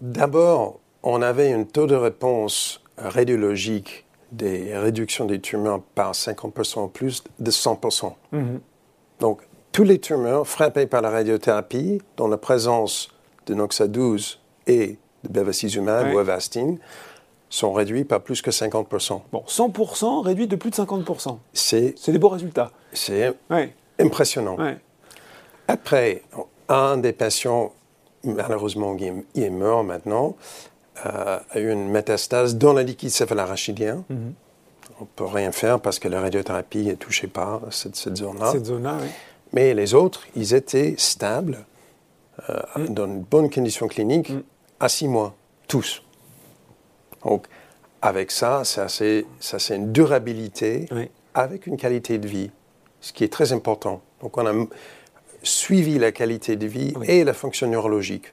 D'abord, 0.00 0.80
on 1.02 1.20
avait 1.20 1.52
un 1.52 1.64
taux 1.64 1.86
de 1.86 1.94
réponse 1.94 2.82
radiologique 2.96 4.06
des 4.32 4.74
réductions 4.74 5.26
des 5.26 5.40
tumeurs 5.40 5.82
par 5.94 6.12
50% 6.12 6.78
en 6.78 6.88
plus 6.88 7.22
de 7.38 7.50
100%. 7.50 8.14
Mhm. 8.32 8.60
Donc, 9.20 9.42
tous 9.72 9.84
les 9.84 9.98
tumeurs 9.98 10.48
frappées 10.48 10.86
par 10.86 11.02
la 11.02 11.10
radiothérapie, 11.10 12.00
dans 12.16 12.28
la 12.28 12.38
présence 12.38 13.10
de 13.44 13.52
Noxa 13.52 13.88
12 13.88 14.40
et 14.66 14.96
de 15.22 15.28
bevacizumab 15.28 16.14
ou 16.14 16.18
Avastin, 16.18 16.76
sont 17.48 17.72
réduits 17.72 18.04
par 18.04 18.20
plus 18.22 18.42
que 18.42 18.50
50%. 18.50 19.22
Bon, 19.32 19.44
100% 19.46 20.22
réduit 20.24 20.46
de 20.48 20.56
plus 20.56 20.70
de 20.70 20.76
50%. 20.76 21.38
C'est 21.52 21.94
C'est 21.96 22.12
des 22.12 22.18
beaux 22.18 22.28
résultats. 22.28 22.70
c'est 22.92 23.32
Ouais, 23.50 23.74
impressionnant. 24.00 24.56
ouais. 24.56 24.78
Après, 25.68 26.22
un 26.68 26.96
des 26.96 27.12
patients, 27.12 27.72
malheureusement, 28.24 28.96
il 28.98 29.42
est- 29.42 29.50
mort 29.50 29.84
maintenant, 29.84 30.36
euh, 31.04 31.38
a 31.50 31.58
eu 31.58 31.70
une 31.72 31.88
métastase 31.88 32.56
dans 32.56 32.72
le 32.72 32.82
liquide 32.82 33.10
céphalarachidien. 33.10 34.04
Mhm. 34.08 34.34
On 34.98 35.02
ne 35.02 35.08
peut 35.14 35.24
rien 35.26 35.52
faire 35.52 35.80
parce 35.80 35.98
que 35.98 36.08
la 36.08 36.20
radiothérapie 36.20 36.84
ne 36.86 36.94
touchait 36.94 37.26
pas 37.26 37.60
cette, 37.70 37.96
cette 37.96 38.16
zone-là. 38.16 38.52
Cette 38.52 38.64
zone-là, 38.66 38.96
oui. 39.02 39.08
Mais 39.52 39.74
les 39.74 39.94
autres, 39.94 40.22
ils 40.34 40.54
étaient 40.54 40.94
stables, 40.96 41.66
euh, 42.48 42.60
Mm. 42.76 42.86
dans 42.94 43.04
une 43.06 43.20
bonne 43.22 43.50
condition 43.50 43.88
clinique, 43.88 44.32
à 44.80 44.88
six 44.88 45.06
mois, 45.08 45.34
tous. 45.68 46.02
Donc, 47.26 47.46
avec 48.02 48.30
ça, 48.30 48.64
ça 48.64 48.88
c'est 48.88 49.24
ça, 49.40 49.58
c'est 49.58 49.76
une 49.76 49.92
durabilité 49.92 50.86
Oui. 50.92 51.10
avec 51.34 51.66
une 51.66 51.76
qualité 51.76 52.18
de 52.18 52.28
vie, 52.28 52.50
ce 53.00 53.12
qui 53.12 53.24
est 53.24 53.32
très 53.32 53.52
important. 53.52 54.00
Donc, 54.22 54.36
on 54.38 54.46
a 54.46 54.52
suivi 55.42 55.98
la 55.98 56.12
qualité 56.12 56.56
de 56.56 56.66
vie 56.66 56.92
Oui. 56.96 57.06
et 57.08 57.24
la 57.24 57.32
fonction 57.34 57.66
neurologique. 57.66 58.32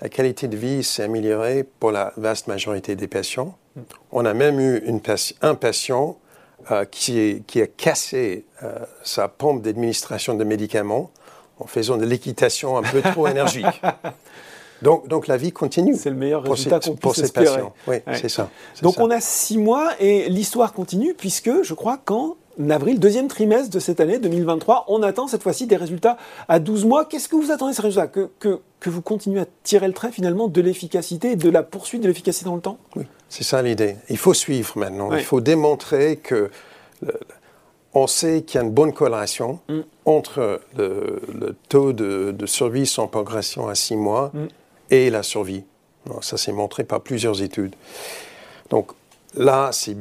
La 0.00 0.08
qualité 0.08 0.46
de 0.46 0.56
vie 0.56 0.84
s'est 0.84 1.02
améliorée 1.02 1.64
pour 1.64 1.90
la 1.90 2.12
vaste 2.16 2.46
majorité 2.46 2.94
des 2.96 3.08
patients. 3.08 3.56
On 4.12 4.24
a 4.24 4.34
même 4.34 4.60
eu 4.60 4.78
une 4.86 5.00
un 5.42 5.54
patient 5.54 6.16
euh, 6.70 6.84
qui 6.84 7.42
a 7.62 7.66
cassé 7.66 8.44
euh, 8.62 8.78
sa 9.02 9.28
pompe 9.28 9.62
d'administration 9.62 10.34
de 10.34 10.44
médicaments 10.44 11.10
en 11.58 11.66
faisant 11.66 11.96
de 11.96 12.04
l'équitation 12.04 12.76
un 12.76 12.82
peu 12.82 13.02
trop 13.02 13.26
énergique. 13.26 13.66
Donc, 14.82 15.08
donc 15.08 15.26
la 15.26 15.36
vie 15.36 15.52
continue. 15.52 15.96
C'est 15.96 16.10
le 16.10 16.16
meilleur 16.16 16.42
résultat 16.42 16.80
qu'on 16.80 16.94
puisse 16.96 17.18
espérer. 17.18 17.46
patients. 17.46 17.72
Oui, 17.86 17.96
Ouais. 18.06 18.18
c'est 18.20 18.28
ça. 18.28 18.48
Donc 18.82 18.94
ça. 18.94 19.02
on 19.02 19.10
a 19.10 19.20
six 19.20 19.58
mois 19.58 19.90
et 20.00 20.28
l'histoire 20.28 20.72
continue 20.72 21.14
puisque 21.14 21.62
je 21.62 21.74
crois 21.74 21.98
qu'en 22.04 22.36
avril, 22.70 22.98
deuxième 23.00 23.28
trimestre 23.28 23.70
de 23.70 23.78
cette 23.80 24.00
année 24.00 24.18
2023, 24.18 24.84
on 24.88 25.02
attend 25.02 25.26
cette 25.28 25.42
fois-ci 25.42 25.66
des 25.66 25.76
résultats 25.76 26.16
à 26.48 26.58
12 26.60 26.84
mois. 26.84 27.04
Qu'est-ce 27.04 27.28
que 27.28 27.36
vous 27.36 27.50
attendez 27.50 27.72
de 27.72 27.76
ces 27.76 27.82
résultats? 27.82 28.06
Que, 28.08 28.30
que, 28.38 28.60
que 28.80 28.90
vous 28.90 29.02
continuez 29.02 29.40
à 29.40 29.46
tirer 29.64 29.86
le 29.88 29.92
trait 29.94 30.12
finalement 30.12 30.48
de 30.48 30.60
l'efficacité 30.60 31.32
et 31.32 31.36
de 31.36 31.50
la 31.50 31.62
poursuite 31.62 32.02
de 32.02 32.08
l'efficacité 32.08 32.44
dans 32.46 32.54
le 32.56 32.60
temps? 32.60 32.78
Oui, 32.96 33.04
c'est 33.28 33.44
ça 33.44 33.62
l'idée. 33.62 33.96
Il 34.08 34.18
faut 34.18 34.34
suivre 34.34 34.72
maintenant. 34.76 35.08
Oui. 35.10 35.16
Il 35.18 35.24
faut 35.24 35.40
démontrer 35.40 36.16
que 36.16 36.50
le- 37.02 37.14
on 37.94 38.06
sait 38.06 38.42
qu'il 38.42 38.60
y 38.60 38.62
a 38.62 38.66
une 38.66 38.72
bonne 38.72 38.92
corrélation 38.92 39.60
Mm. 39.68 39.80
entre 40.04 40.60
le, 40.76 41.20
le 41.34 41.56
taux 41.68 41.92
de, 41.92 42.32
de 42.32 42.46
survie 42.46 42.86
sans 42.86 43.06
progression 43.08 43.66
à 43.68 43.74
six 43.74 43.96
mois 43.96 44.30
Mm. 44.34 44.46
Et 44.90 45.10
la 45.10 45.22
survie. 45.22 45.64
Ça 46.22 46.36
s'est 46.36 46.52
montré 46.52 46.84
par 46.84 47.00
plusieurs 47.02 47.42
études. 47.42 47.74
Donc 48.70 48.92
là, 49.34 49.70
c'est 49.72 49.96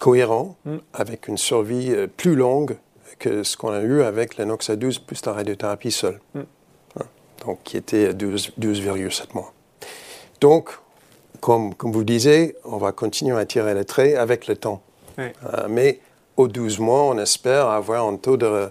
cohérent 0.00 0.56
Mm. 0.64 0.76
avec 0.94 1.28
une 1.28 1.36
survie 1.38 1.90
euh, 1.92 2.06
plus 2.06 2.34
longue 2.34 2.76
que 3.18 3.42
ce 3.42 3.56
qu'on 3.56 3.70
a 3.70 3.80
eu 3.80 4.02
avec 4.02 4.36
l'anoxa 4.36 4.76
12 4.76 4.98
plus 5.00 5.24
la 5.26 5.32
radiothérapie 5.32 5.90
seule. 5.90 6.20
Mm. 6.34 6.40
Hein. 7.00 7.04
Donc 7.44 7.58
qui 7.64 7.76
était 7.76 8.06
à 8.08 8.12
12 8.12 8.52
12,7 8.58 9.34
mois. 9.34 9.52
Donc, 10.40 10.70
comme, 11.40 11.74
comme 11.74 11.92
vous 11.92 12.04
disiez, 12.04 12.56
on 12.64 12.78
va 12.78 12.92
continuer 12.92 13.38
à 13.38 13.44
tirer 13.46 13.74
les 13.74 13.84
traits 13.84 14.16
avec 14.16 14.46
le 14.46 14.56
temps. 14.56 14.82
Euh, 15.18 15.30
mais 15.68 16.00
aux 16.36 16.48
12 16.48 16.78
mois, 16.78 17.04
on 17.04 17.18
espère 17.18 17.68
avoir 17.68 18.06
un 18.06 18.16
taux 18.16 18.36
de, 18.36 18.68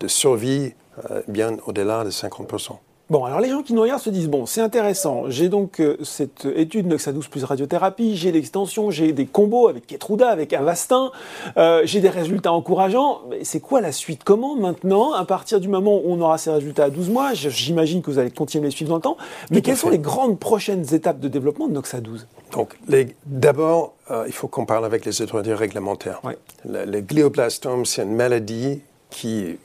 de 0.00 0.08
survie 0.08 0.74
euh, 1.10 1.22
bien 1.28 1.56
au-delà 1.66 2.04
de 2.04 2.10
50%. 2.10 2.78
Bon, 3.08 3.24
alors 3.24 3.38
les 3.38 3.48
gens 3.50 3.62
qui 3.62 3.72
nous 3.72 3.82
regardent 3.82 4.02
se 4.02 4.10
disent, 4.10 4.28
bon, 4.28 4.46
c'est 4.46 4.60
intéressant, 4.60 5.24
j'ai 5.28 5.48
donc 5.48 5.80
euh, 5.80 5.96
cette 6.02 6.44
étude 6.44 6.88
Noxa 6.88 7.12
12 7.12 7.28
plus 7.28 7.44
radiothérapie, 7.44 8.16
j'ai 8.16 8.32
l'extension, 8.32 8.90
j'ai 8.90 9.12
des 9.12 9.26
combos 9.26 9.68
avec 9.68 9.86
Ketruda, 9.86 10.28
avec 10.28 10.52
Avastin, 10.52 11.12
euh, 11.56 11.82
j'ai 11.84 12.00
des 12.00 12.08
résultats 12.08 12.52
encourageants, 12.52 13.20
mais 13.30 13.44
c'est 13.44 13.60
quoi 13.60 13.80
la 13.80 13.92
suite? 13.92 14.24
Comment 14.24 14.56
maintenant, 14.56 15.12
à 15.12 15.24
partir 15.24 15.60
du 15.60 15.68
moment 15.68 15.98
où 15.98 16.02
on 16.06 16.20
aura 16.20 16.36
ces 16.36 16.50
résultats 16.50 16.84
à 16.84 16.90
12 16.90 17.10
mois, 17.10 17.32
j'imagine 17.32 18.02
que 18.02 18.10
vous 18.10 18.18
allez 18.18 18.32
continuer 18.32 18.64
à 18.64 18.68
les 18.70 18.74
suivre 18.74 18.88
dans 18.88 18.96
le 18.96 19.02
temps, 19.02 19.16
mais 19.52 19.62
quelles 19.62 19.76
sont 19.76 19.90
les 19.90 20.00
grandes 20.00 20.40
prochaines 20.40 20.92
étapes 20.92 21.20
de 21.20 21.28
développement 21.28 21.68
de 21.68 21.74
Noxa 21.74 22.00
12 22.00 22.26
Donc, 22.54 22.76
d'abord, 23.24 23.94
euh, 24.10 24.24
il 24.26 24.32
faut 24.32 24.48
qu'on 24.48 24.66
parle 24.66 24.84
avec 24.84 25.04
les 25.04 25.22
autorités 25.22 25.54
réglementaires. 25.54 26.20
Ouais. 26.24 26.36
Le, 26.68 26.84
le 26.84 27.00
glioblastome, 27.02 27.86
c'est 27.86 28.02
une 28.02 28.16
maladie 28.16 28.80
qui, 29.10 29.58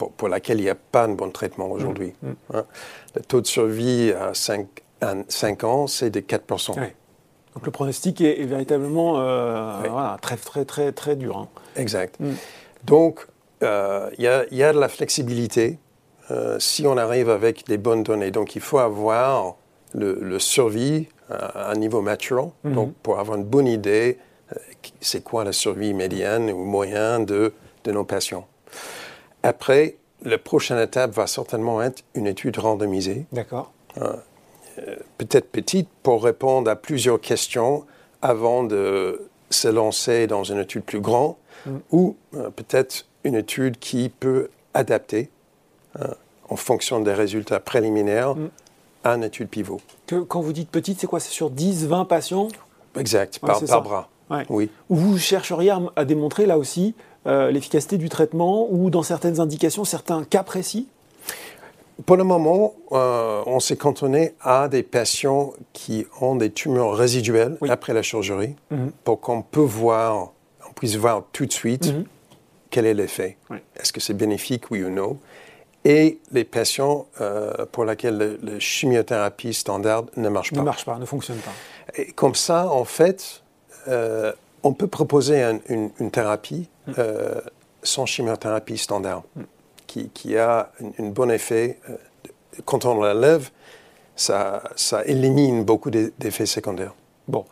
pour, 0.00 0.12
pour 0.12 0.28
laquelle 0.30 0.58
il 0.60 0.62
n'y 0.62 0.70
a 0.70 0.74
pas 0.74 1.06
de 1.06 1.12
bon 1.12 1.30
traitement 1.30 1.70
aujourd'hui. 1.70 2.14
Hein. 2.54 2.64
Le 3.14 3.20
taux 3.20 3.42
de 3.42 3.46
survie 3.46 4.12
à 4.18 4.32
5, 4.32 4.66
à 5.02 5.12
5 5.28 5.64
ans, 5.64 5.86
c'est 5.86 6.08
de 6.08 6.20
4%. 6.20 6.80
Ouais. 6.80 6.96
Donc 7.54 7.66
le 7.66 7.70
pronostic 7.70 8.22
est, 8.22 8.40
est 8.40 8.46
véritablement 8.46 9.20
euh, 9.20 9.82
voilà, 9.90 10.16
très, 10.22 10.36
très, 10.38 10.64
très, 10.64 10.92
très 10.92 11.16
dur. 11.16 11.36
hein. 11.36 11.48
Exact. 11.76 12.18
Mm. 12.18 12.30
Donc, 12.84 13.26
euh, 13.62 14.08
il 14.16 14.24
y, 14.24 14.28
a, 14.28 14.44
il 14.50 14.56
y 14.56 14.62
a 14.62 14.72
de 14.72 14.80
la 14.80 14.88
flexibilité 14.88 15.78
euh, 16.30 16.58
si 16.58 16.86
on 16.86 16.96
arrive 16.96 17.28
avec 17.28 17.66
des 17.66 17.76
bonnes 17.76 18.02
données. 18.02 18.30
Donc, 18.30 18.56
il 18.56 18.62
faut 18.62 18.78
avoir 18.78 19.56
le, 19.92 20.18
le 20.22 20.38
survie 20.38 21.08
à 21.28 21.70
un 21.72 21.74
niveau 21.74 22.00
mature, 22.00 22.52
Mhm. 22.64 22.72
donc 22.74 22.94
pour 23.02 23.18
avoir 23.18 23.36
une 23.36 23.44
bonne 23.44 23.66
idée, 23.68 24.16
c'est 25.00 25.22
quoi 25.22 25.44
la 25.44 25.52
survie 25.52 25.92
médiane 25.92 26.50
ou 26.50 26.64
moyenne 26.64 27.26
de, 27.26 27.52
de 27.84 27.92
nos 27.92 28.04
patients. 28.04 28.46
Après, 29.42 29.96
la 30.22 30.38
prochaine 30.38 30.78
étape 30.78 31.12
va 31.12 31.26
certainement 31.26 31.82
être 31.82 32.02
une 32.14 32.26
étude 32.26 32.58
randomisée 32.58 33.26
D'accord. 33.32 33.72
peut-être 35.18 35.50
petite 35.50 35.88
pour 36.02 36.22
répondre 36.24 36.70
à 36.70 36.76
plusieurs 36.76 37.20
questions 37.20 37.84
avant 38.22 38.64
de 38.64 39.28
se 39.50 39.68
lancer 39.68 40.26
dans 40.26 40.44
une 40.44 40.58
étude 40.58 40.82
plus 40.84 41.00
grande 41.00 41.34
Mm. 41.66 41.70
ou 41.92 42.16
euh, 42.36 42.48
peut-être 42.48 43.06
une 43.24 43.34
étude 43.34 43.78
qui 43.78 44.08
peut 44.08 44.48
adapter 44.72 45.28
euh, 46.00 46.06
en 46.48 46.56
fonction 46.56 47.00
des 47.00 47.12
résultats 47.12 47.60
préliminaires 47.60 48.34
Mm. 48.34 48.48
à 49.04 49.10
une 49.16 49.24
étude 49.24 49.48
pivot. 49.50 49.78
Que, 50.06 50.20
quand 50.22 50.40
vous 50.40 50.54
dites 50.54 50.70
petite, 50.70 51.00
c'est 51.00 51.06
quoi? 51.06 51.20
C'est 51.20 51.28
sur 51.32 51.50
10, 51.50 51.86
20 51.86 52.06
patients? 52.06 52.48
Exact, 52.98 53.38
Ouais, 53.42 53.48
par, 53.48 53.62
par 53.62 53.82
bras. 53.82 54.08
Ouais. 54.30 54.44
Oui. 54.48 54.70
vous 54.88 55.18
chercheriez 55.18 55.72
à, 55.96 56.04
démontrer 56.04 56.46
là 56.46 56.56
aussi 56.58 56.94
euh, 57.26 57.50
l'efficacité 57.50 57.98
du 57.98 58.08
traitement 58.08 58.66
ou 58.70 58.88
dans 58.90 59.02
certaines 59.02 59.40
indications, 59.40 59.84
certains 59.84 60.24
cas 60.24 60.42
précis? 60.42 60.86
Pour 62.06 62.16
le 62.16 62.24
moment, 62.24 62.74
euh, 62.92 63.42
on 63.46 63.60
s'est 63.60 63.76
cantonné 63.76 64.34
à 64.40 64.68
des 64.68 64.82
patients 64.82 65.52
qui 65.74 66.06
ont 66.20 66.34
des 66.34 66.50
tumeurs 66.50 66.94
résiduelles 66.94 67.58
Oui. 67.60 67.68
après 67.70 67.92
la 67.92 68.02
chirurgie 68.02 68.54
Mhm. 68.70 68.92
pour 69.04 69.20
qu'on 69.20 69.42
peut 69.42 69.60
voir, 69.60 70.30
on 70.68 70.72
puisse 70.72 70.96
voir 70.96 71.24
tout 71.32 71.44
de 71.44 71.52
suite 71.52 71.92
Mhm. 71.92 72.04
quel 72.70 72.86
est 72.86 72.94
l'effet. 72.94 73.36
Est-ce 73.76 73.92
que 73.92 74.00
c'est 74.00 74.14
bénéfique, 74.14 74.70
oui 74.70 74.82
ou 74.82 74.88
non? 74.90 75.18
Et 75.84 76.20
les 76.32 76.44
patients 76.44 77.06
euh, 77.20 77.66
pour 77.72 77.84
lesquels 77.84 78.16
le, 78.16 78.38
le 78.42 78.58
chimiothérapie 78.58 79.52
standard 79.54 80.04
ne 80.16 80.28
marche 80.30 80.52
Ne 80.52 80.58
pas. 80.58 80.62
marche 80.64 80.84
pas, 80.86 80.98
ne 80.98 81.04
fonctionne 81.06 81.38
pas. 81.38 81.52
Et 81.96 82.12
comme 82.12 82.34
ça, 82.34 82.70
en 82.70 82.84
fait, 82.84 83.42
euh, 83.88 84.32
on 84.62 84.72
peut 84.72 84.86
proposer 84.88 85.42
un- 85.42 85.60
une, 85.68 85.90
une 86.00 86.10
thérapie 86.10 86.68
Mm. 86.86 86.92
euh, 86.98 87.40
sans 87.82 88.04
chimiothérapie 88.06 88.76
standard, 88.78 89.22
qui, 89.86 90.08
qui 90.10 90.36
a 90.36 90.70
un, 90.98 91.08
bon 91.08 91.30
effet. 91.30 91.78
euh, 91.88 91.96
quand 92.64 92.84
on 92.84 93.00
la 93.00 93.14
lève, 93.14 93.50
ça, 94.16 94.62
ça 94.76 95.04
élimine 95.04 95.64
beaucoup 95.64 95.90
d'e- 95.90 96.12
d'effets 96.18 96.46
secondaires. 96.46 96.94
Bon. 97.28 97.44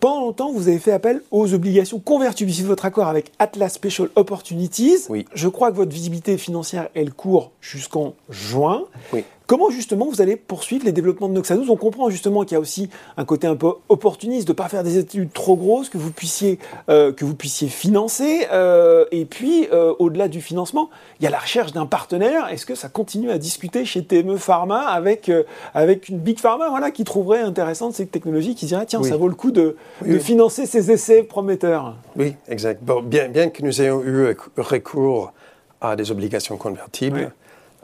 Pendant 0.00 0.20
longtemps, 0.20 0.52
vous 0.52 0.68
avez 0.68 0.78
fait 0.78 0.92
appel 0.92 1.22
aux 1.32 1.52
obligations 1.52 1.98
convertibles 1.98 2.50
de 2.52 2.62
votre 2.66 2.84
accord 2.84 3.08
avec 3.08 3.32
Atlas 3.40 3.72
Special 3.72 4.08
Opportunities. 4.14 5.06
Oui. 5.08 5.26
Je 5.34 5.48
crois 5.48 5.70
que 5.72 5.76
votre 5.76 5.90
visibilité 5.92 6.38
financière, 6.38 6.88
elle 6.94 7.12
court 7.12 7.50
jusqu'en 7.60 8.14
juin. 8.30 8.84
Oui. 9.12 9.24
Comment 9.48 9.70
justement 9.70 10.04
vous 10.10 10.20
allez 10.20 10.36
poursuivre 10.36 10.84
les 10.84 10.92
développements 10.92 11.26
de 11.30 11.32
Noxa 11.32 11.56
12 11.56 11.70
On 11.70 11.76
comprend 11.76 12.10
justement 12.10 12.44
qu'il 12.44 12.52
y 12.52 12.56
a 12.56 12.60
aussi 12.60 12.90
un 13.16 13.24
côté 13.24 13.46
un 13.46 13.56
peu 13.56 13.72
opportuniste 13.88 14.46
de 14.46 14.52
ne 14.52 14.56
pas 14.56 14.68
faire 14.68 14.84
des 14.84 14.98
études 14.98 15.32
trop 15.32 15.56
grosses 15.56 15.88
que 15.88 15.96
vous 15.96 16.10
puissiez, 16.12 16.58
euh, 16.90 17.14
que 17.14 17.24
vous 17.24 17.34
puissiez 17.34 17.68
financer. 17.68 18.46
euh, 18.52 19.06
et 19.10 19.24
puis, 19.24 19.66
euh, 19.72 19.94
au-delà 20.00 20.28
du 20.28 20.42
financement, 20.42 20.90
il 21.18 21.24
y 21.24 21.26
a 21.26 21.30
la 21.30 21.38
recherche 21.38 21.72
d'un 21.72 21.86
partenaire. 21.86 22.46
Est-ce 22.52 22.66
que 22.66 22.74
ça 22.74 22.90
continue 22.90 23.30
à 23.30 23.38
discuter 23.38 23.86
chez 23.86 24.04
TME 24.04 24.36
Pharma 24.36 24.80
avec, 24.80 25.32
avec 25.72 26.10
une 26.10 26.18
Big 26.18 26.38
Pharma 26.38 26.68
voilà, 26.68 26.90
qui 26.90 27.04
trouverait 27.04 27.40
intéressante 27.40 27.94
cette 27.94 28.10
technologie, 28.10 28.54
qui 28.54 28.66
dirait 28.66 28.84
tiens, 28.84 29.00
Oui. 29.02 29.08
ça 29.08 29.16
vaut 29.16 29.28
le 29.28 29.34
coup 29.34 29.50
de, 29.50 29.76
Oui, 30.02 30.10
de 30.10 30.14
oui. 30.16 30.20
financer 30.20 30.66
ces 30.66 30.90
essais 30.90 31.22
prometteurs? 31.22 31.96
Oui, 32.16 32.34
exact. 32.48 32.84
Bon, 32.84 33.00
bien, 33.00 33.28
bien 33.30 33.48
que 33.48 33.62
nous 33.62 33.80
ayons 33.80 34.02
eu 34.04 34.36
recours 34.58 35.32
à 35.80 35.96
des 35.96 36.10
obligations 36.10 36.58
convertibles, 36.58 37.18
Oui. 37.18 37.32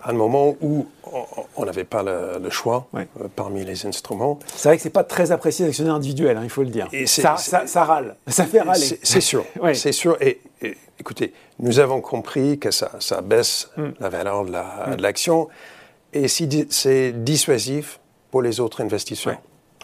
À 0.04 0.10
un 0.10 0.12
moment 0.12 0.54
où 0.60 0.86
on- 1.56 1.64
n'avait 1.64 1.84
pas 1.84 2.02
le, 2.02 2.38
le 2.42 2.50
choix 2.50 2.86
euh, 2.94 3.04
parmi 3.34 3.64
les 3.64 3.86
instruments, 3.86 4.38
C'est 4.54 4.68
vrai 4.68 4.76
que 4.76 4.82
c'est 4.82 4.90
pas 4.90 5.04
très 5.04 5.32
apprécié 5.32 5.64
d'actionnaire 5.64 5.94
individuel, 5.94 6.36
hein, 6.36 6.40
il 6.44 6.50
faut 6.50 6.62
le 6.62 6.68
dire. 6.68 6.88
Et 6.92 7.06
Ça, 7.06 7.36
c'est- 7.38 7.50
ça, 7.50 7.66
ça 7.66 7.84
râle, 7.84 8.16
ça 8.26 8.44
fait 8.44 8.60
râler. 8.60 8.98
C'est 9.02 9.20
sûr, 9.20 9.44
Ouais. 9.60 9.74
c'est 9.74 9.92
sûr. 9.92 10.16
Et, 10.20 10.40
et 10.60 10.76
écoutez, 11.00 11.32
nous 11.58 11.78
avons 11.78 12.00
compris 12.00 12.58
que 12.58 12.70
ça, 12.70 12.90
ça 13.00 13.20
baisse 13.22 13.70
Mm. 13.76 13.82
la 14.00 14.08
valeur 14.10 14.44
de 14.44 14.52
la- 14.52 14.94
de 14.96 15.02
l'action 15.02 15.48
et 16.12 16.28
si 16.28 16.48
c'est 16.70 17.12
dissuasif 17.24 17.98
pour 18.30 18.42
les 18.42 18.60
autres 18.60 18.82
investisseurs. 18.82 19.38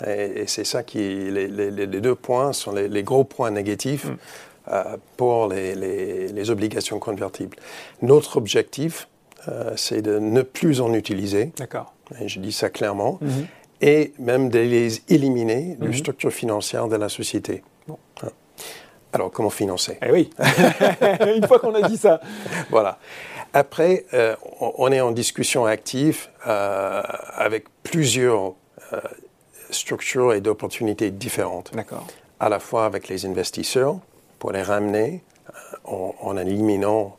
Et, 0.06 0.44
c'est 0.46 0.64
ça 0.64 0.82
qui, 0.82 0.98
les, 0.98 1.46
les, 1.48 1.86
deux 2.00 2.14
points 2.14 2.52
sont 2.52 2.72
les, 2.72 3.02
gros 3.02 3.24
points 3.24 3.50
négatifs 3.50 4.06
mm. 4.06 4.16
euh, 4.72 4.96
pour 5.16 5.46
les, 5.48 6.50
obligations 6.50 6.98
convertibles. 6.98 7.56
Notre 8.02 8.36
objectif, 8.38 9.08
c'est 9.76 10.02
de 10.02 10.18
ne 10.18 10.42
plus 10.42 10.80
en 10.80 10.92
utiliser. 10.94 11.52
D'accord. 11.56 11.94
je 12.24 12.40
dis 12.40 12.52
ça 12.52 12.70
clairement. 12.70 13.18
Mm-hmm. 13.22 13.46
Et 13.82 14.12
même 14.18 14.50
de 14.50 14.58
les 14.58 15.02
éliminer 15.08 15.76
de 15.76 15.86
la 15.86 15.90
mm-hmm. 15.90 15.98
structure 15.98 16.32
financière 16.32 16.88
de 16.88 16.96
la 16.96 17.08
société. 17.08 17.62
Hein. 17.88 18.28
Alors, 19.12 19.30
comment 19.30 19.50
financer? 19.50 19.98
Eh 20.06 20.12
oui, 20.12 20.30
une 21.36 21.46
fois 21.46 21.58
qu'on 21.58 21.74
a 21.74 21.88
dit 21.88 21.96
ça. 21.96 22.20
voilà. 22.70 22.98
Après, 23.52 24.04
euh, 24.14 24.36
on 24.60 24.92
est 24.92 25.00
en 25.00 25.10
discussion 25.10 25.64
active 25.66 26.28
avec 26.44 27.64
plusieurs 27.82 28.54
structures 29.70 30.34
et 30.34 30.40
d'opportunités 30.40 31.10
différentes. 31.10 31.72
D'accord. 31.74 32.06
À 32.38 32.48
la 32.48 32.60
fois 32.60 32.86
avec 32.86 33.08
les 33.08 33.26
investisseurs 33.26 33.98
pour 34.38 34.52
les 34.52 34.62
ramener 34.62 35.22
euh, 35.88 36.10
en, 36.20 36.36
éliminant 36.36 37.16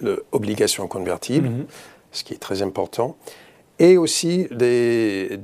l'obligation 0.00 0.86
convertible, 0.88 1.48
mhm. 1.48 1.66
ce 2.12 2.24
qui 2.24 2.34
est 2.34 2.38
très 2.38 2.62
important, 2.62 3.16
et 3.78 3.96
aussi 3.96 4.46
des, 4.50 5.38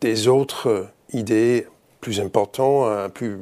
des, 0.00 0.28
autres 0.28 0.88
idées 1.12 1.66
plus 2.00 2.20
importantes 2.20 2.86
euh, 2.88 3.08
plus 3.08 3.38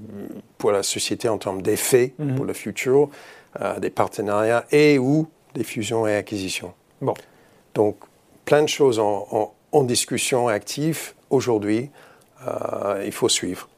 pour 0.58 0.70
la 0.70 0.82
société 0.82 1.28
en 1.28 1.38
termes 1.38 1.62
d'effets 1.62 2.12
mhm. 2.18 2.34
pour 2.34 2.44
le 2.44 2.52
futur, 2.52 3.08
euh, 3.60 3.78
des 3.78 3.90
partenariats 3.90 4.66
et 4.70 4.98
ou 4.98 5.26
des 5.54 5.64
fusions 5.64 6.06
et 6.06 6.14
acquisitions. 6.14 6.74
Bon. 7.00 7.14
Donc, 7.74 7.96
plein 8.44 8.62
de 8.62 8.68
choses 8.68 8.98
en, 8.98 9.54
en 9.72 9.82
discussion 9.84 10.48
active 10.48 11.14
aujourd'hui. 11.30 11.90
Euh, 12.46 13.02
il 13.04 13.12
faut 13.12 13.28
suivre. 13.28 13.68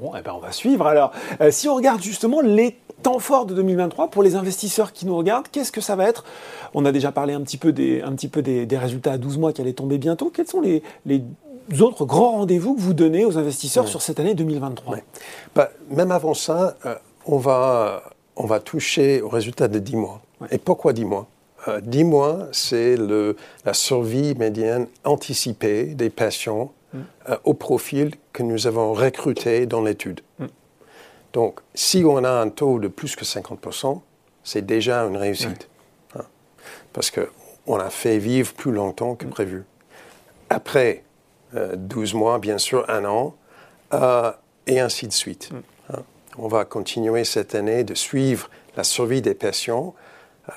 Bon, 0.00 0.12
eh 0.16 0.22
ben 0.22 0.32
on 0.34 0.38
va 0.38 0.52
suivre. 0.52 0.86
Alors, 0.86 1.12
euh, 1.40 1.50
si 1.50 1.68
on 1.68 1.74
regarde 1.74 2.02
justement 2.02 2.40
les 2.40 2.78
temps 3.02 3.18
forts 3.18 3.46
de 3.46 3.54
2023 3.54 4.08
pour 4.08 4.22
les 4.22 4.34
investisseurs 4.34 4.92
qui 4.92 5.06
nous 5.06 5.16
regardent, 5.16 5.48
qu'est-ce 5.48 5.72
que 5.72 5.80
ça 5.80 5.96
va 5.96 6.08
être? 6.08 6.24
On 6.74 6.84
a 6.84 6.92
déjà 6.92 7.12
parlé 7.12 7.34
un 7.34 7.40
petit 7.40 7.56
peu, 7.56 7.72
des, 7.72 8.02
un 8.02 8.12
petit 8.12 8.28
peu 8.28 8.42
des, 8.42 8.66
résultats 8.76 9.12
à 9.12 9.18
12 9.18 9.38
mois 9.38 9.52
qui 9.52 9.60
allaient 9.60 9.72
tomber 9.72 9.98
bientôt. 9.98 10.30
Quels 10.30 10.46
sont 10.46 10.60
les, 10.60 10.82
les 11.06 11.22
autres 11.80 12.04
grands 12.04 12.32
rendez-vous 12.32 12.74
que 12.74 12.80
vous 12.80 12.94
donnez 12.94 13.24
aux 13.24 13.38
investisseurs 13.38 13.88
sur 13.88 14.02
cette 14.02 14.20
année 14.20 14.34
2023 14.34 14.96
bah, 15.54 15.70
Même 15.90 16.10
avant 16.10 16.34
ça, 16.34 16.76
euh, 16.86 16.94
on, 17.26 17.38
va, 17.38 18.02
on 18.36 18.46
va 18.46 18.60
toucher 18.60 19.20
aux 19.22 19.28
résultats 19.28 19.68
de 19.68 19.78
10 19.78 19.96
mois. 19.96 20.20
Et 20.50 20.58
pourquoi 20.58 20.92
10 20.92 21.04
mois? 21.04 21.26
10 21.82 22.00
euh, 22.00 22.04
mois, 22.04 22.48
c'est 22.52 22.96
la 23.64 23.74
survie 23.74 24.34
médiane 24.34 24.86
anticipée 25.04 25.84
des 25.84 26.10
patients 26.10 26.72
mm. 26.92 26.98
euh, 27.28 27.36
au 27.44 27.54
profil 27.54 28.12
que 28.32 28.42
nous 28.42 28.66
avons 28.66 28.92
recruté 28.92 29.66
dans 29.66 29.82
l'étude. 29.82 30.20
Mm. 30.38 30.46
Donc, 31.32 31.60
si 31.74 32.04
on 32.04 32.24
a 32.24 32.30
un 32.30 32.48
taux 32.48 32.78
de 32.78 32.88
plus 32.88 33.16
que 33.16 33.24
50%, 33.24 34.00
c'est 34.44 34.64
déjà 34.64 35.02
une 35.02 35.16
réussite. 35.16 35.68
Hein. 36.16 36.24
parce 36.92 37.10
qu'on 37.10 37.76
a 37.76 37.90
fait 37.90 38.18
vivre 38.18 38.54
plus 38.54 38.72
longtemps 38.72 39.14
que 39.14 39.26
mm. 39.26 39.30
prévu. 39.30 39.64
Après 40.50 41.04
12 41.52 42.14
euh, 42.14 42.18
mois, 42.18 42.38
bien 42.38 42.58
sûr, 42.58 42.88
un 42.88 43.04
an, 43.04 43.34
et 44.66 44.80
ainsi 44.80 45.06
de 45.06 45.12
suite. 45.12 45.50
Hein. 45.92 46.02
On 46.38 46.48
va 46.48 46.64
continuer 46.64 47.24
cette 47.24 47.54
année 47.54 47.84
de 47.84 47.94
suivre 47.94 48.48
la 48.76 48.84
survie 48.84 49.22
des 49.22 49.34
patients 49.34 49.94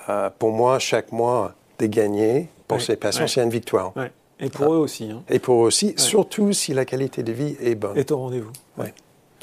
euh, 0.09 0.29
pour 0.37 0.51
moi, 0.51 0.79
chaque 0.79 1.11
mois 1.11 1.53
de 1.79 1.85
gagner 1.85 2.49
pour 2.67 2.81
ces 2.81 2.95
patients, 2.95 3.27
c'est 3.27 3.43
une 3.43 3.49
victoire. 3.49 3.93
Et 4.39 4.49
pour 4.49 4.73
eux 4.73 4.77
aussi. 4.77 5.11
Hein. 5.11 5.23
Et 5.29 5.39
pour 5.39 5.63
eux 5.63 5.67
aussi, 5.67 5.93
surtout 5.97 6.53
si 6.53 6.73
la 6.73 6.85
qualité 6.85 7.21
de 7.21 7.31
vie 7.31 7.55
est 7.61 7.75
bonne. 7.75 7.97
Est 7.97 8.11
au 8.11 8.17
rendez-vous. 8.17 8.51
Oui, 8.77 8.87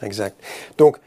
exact. 0.03 0.43
Donc, 0.77 0.99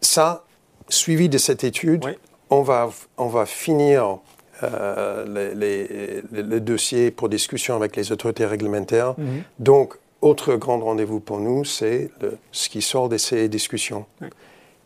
ça, 0.00 0.44
suivi 0.88 1.28
de 1.28 1.38
cette 1.38 1.64
étude, 1.64 2.04
on, 2.50 2.62
va, 2.62 2.90
on 3.16 3.28
va 3.28 3.46
finir 3.46 4.18
euh, 4.62 5.54
les, 5.54 6.22
le 6.32 6.60
dossier 6.60 7.10
pour 7.10 7.28
discussion 7.28 7.76
avec 7.76 7.96
les 7.96 8.12
autorités 8.12 8.46
réglementaires. 8.46 9.14
Mhm. 9.18 9.42
Donc, 9.58 9.94
autre 10.20 10.56
grand 10.56 10.80
rendez-vous 10.80 11.20
pour 11.20 11.38
nous, 11.38 11.64
c'est 11.64 12.10
ce 12.50 12.68
qui 12.68 12.82
sort 12.82 13.08
de 13.08 13.18
ces 13.18 13.48
discussions. 13.48 14.06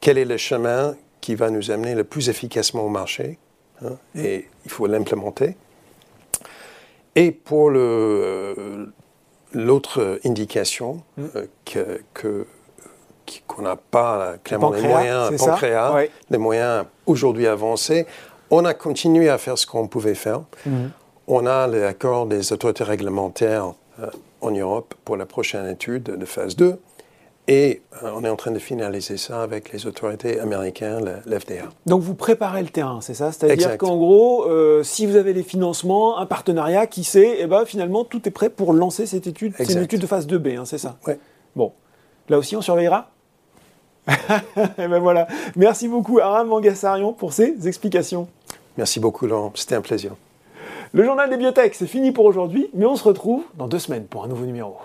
Quel 0.00 0.18
est 0.18 0.26
le 0.26 0.36
chemin 0.36 0.94
qui 1.22 1.34
va 1.34 1.48
nous 1.48 1.70
amener 1.70 1.94
le 1.94 2.04
plus 2.04 2.28
efficacement 2.28 2.84
au 2.84 2.90
marché 2.90 3.38
Hein, 3.84 3.96
et 4.14 4.46
il 4.64 4.70
faut 4.70 4.86
l'implémenter. 4.86 5.56
Et 7.14 7.30
pour 7.30 7.70
euh, 7.74 8.86
l'autre 9.52 10.20
indication 10.24 11.02
hmm. 11.16 11.26
euh, 11.76 11.98
que, 12.14 12.46
qu'on 13.46 13.62
n'a 13.62 13.76
pas 13.76 14.34
clairement 14.44 14.70
les 14.70 14.82
moyens, 14.82 15.36
pancréas, 15.36 16.06
les 16.30 16.38
moyens 16.38 16.84
aujourd'hui 17.06 17.46
avancés, 17.46 18.06
on 18.50 18.64
a 18.64 18.74
continué 18.74 19.28
à 19.28 19.38
faire 19.38 19.56
ce 19.56 19.66
qu'on 19.66 19.88
pouvait 19.88 20.14
faire. 20.14 20.42
Hmm. 20.66 20.88
On 21.26 21.46
a 21.46 21.66
l'accord 21.66 22.26
des 22.26 22.52
autorités 22.52 22.84
réglementaires 22.84 23.72
euh, 24.00 24.06
en 24.40 24.50
Europe 24.50 24.94
pour 25.04 25.16
la 25.16 25.24
prochaine 25.24 25.66
étude 25.68 26.04
de 26.04 26.24
phase 26.26 26.56
2. 26.56 26.78
Et 27.48 27.82
euh, 28.02 28.10
on 28.14 28.24
est 28.24 28.28
en 28.28 28.36
train 28.36 28.52
de 28.52 28.58
finaliser 28.58 29.16
ça 29.16 29.42
avec 29.42 29.72
les 29.72 29.86
autorités 29.86 30.38
américaines, 30.38 31.22
l'FDA. 31.26 31.70
Donc 31.86 32.02
vous 32.02 32.14
préparez 32.14 32.62
le 32.62 32.68
terrain, 32.68 33.00
c'est 33.00 33.14
ça? 33.14 33.32
C'est-à-dire 33.32 33.78
qu'en 33.78 33.96
gros, 33.96 34.44
euh, 34.44 34.82
si 34.84 35.06
vous 35.06 35.16
avez 35.16 35.32
les 35.32 35.42
financements, 35.42 36.18
un 36.18 36.26
partenariat, 36.26 36.86
qui 36.86 37.02
sait, 37.02 37.38
eh 37.40 37.46
ben, 37.46 37.64
finalement 37.64 38.04
tout 38.04 38.28
est 38.28 38.30
prêt 38.30 38.48
pour 38.48 38.72
lancer 38.72 39.06
cette 39.06 39.26
étude. 39.26 39.54
C'est 39.56 39.72
une 39.72 39.82
étude 39.82 40.00
de 40.00 40.06
phase 40.06 40.26
2B, 40.26 40.56
hein, 40.56 40.64
c'est 40.64 40.78
ça? 40.78 40.96
Oui. 41.06 41.14
Bon, 41.56 41.72
là 42.28 42.38
aussi 42.38 42.54
on 42.54 42.62
surveillera? 42.62 43.10
Et 44.08 44.12
eh 44.78 44.88
ben 44.88 44.98
voilà. 44.98 45.28
Merci 45.56 45.88
beaucoup 45.88 46.18
Aram 46.18 46.48
Mangassarion 46.48 47.12
pour 47.12 47.32
ces 47.32 47.68
explications. 47.68 48.28
Merci 48.76 49.00
beaucoup 49.00 49.26
Laurent, 49.26 49.52
c'était 49.54 49.74
un 49.74 49.80
plaisir. 49.80 50.14
Le 50.92 51.04
journal 51.04 51.30
des 51.30 51.36
biotech, 51.36 51.74
c'est 51.74 51.86
fini 51.86 52.12
pour 52.12 52.24
aujourd'hui, 52.24 52.68
mais 52.74 52.84
on 52.84 52.96
se 52.96 53.04
retrouve 53.04 53.44
dans 53.56 53.68
deux 53.68 53.78
semaines 53.78 54.04
pour 54.04 54.24
un 54.24 54.28
nouveau 54.28 54.44
numéro. 54.44 54.76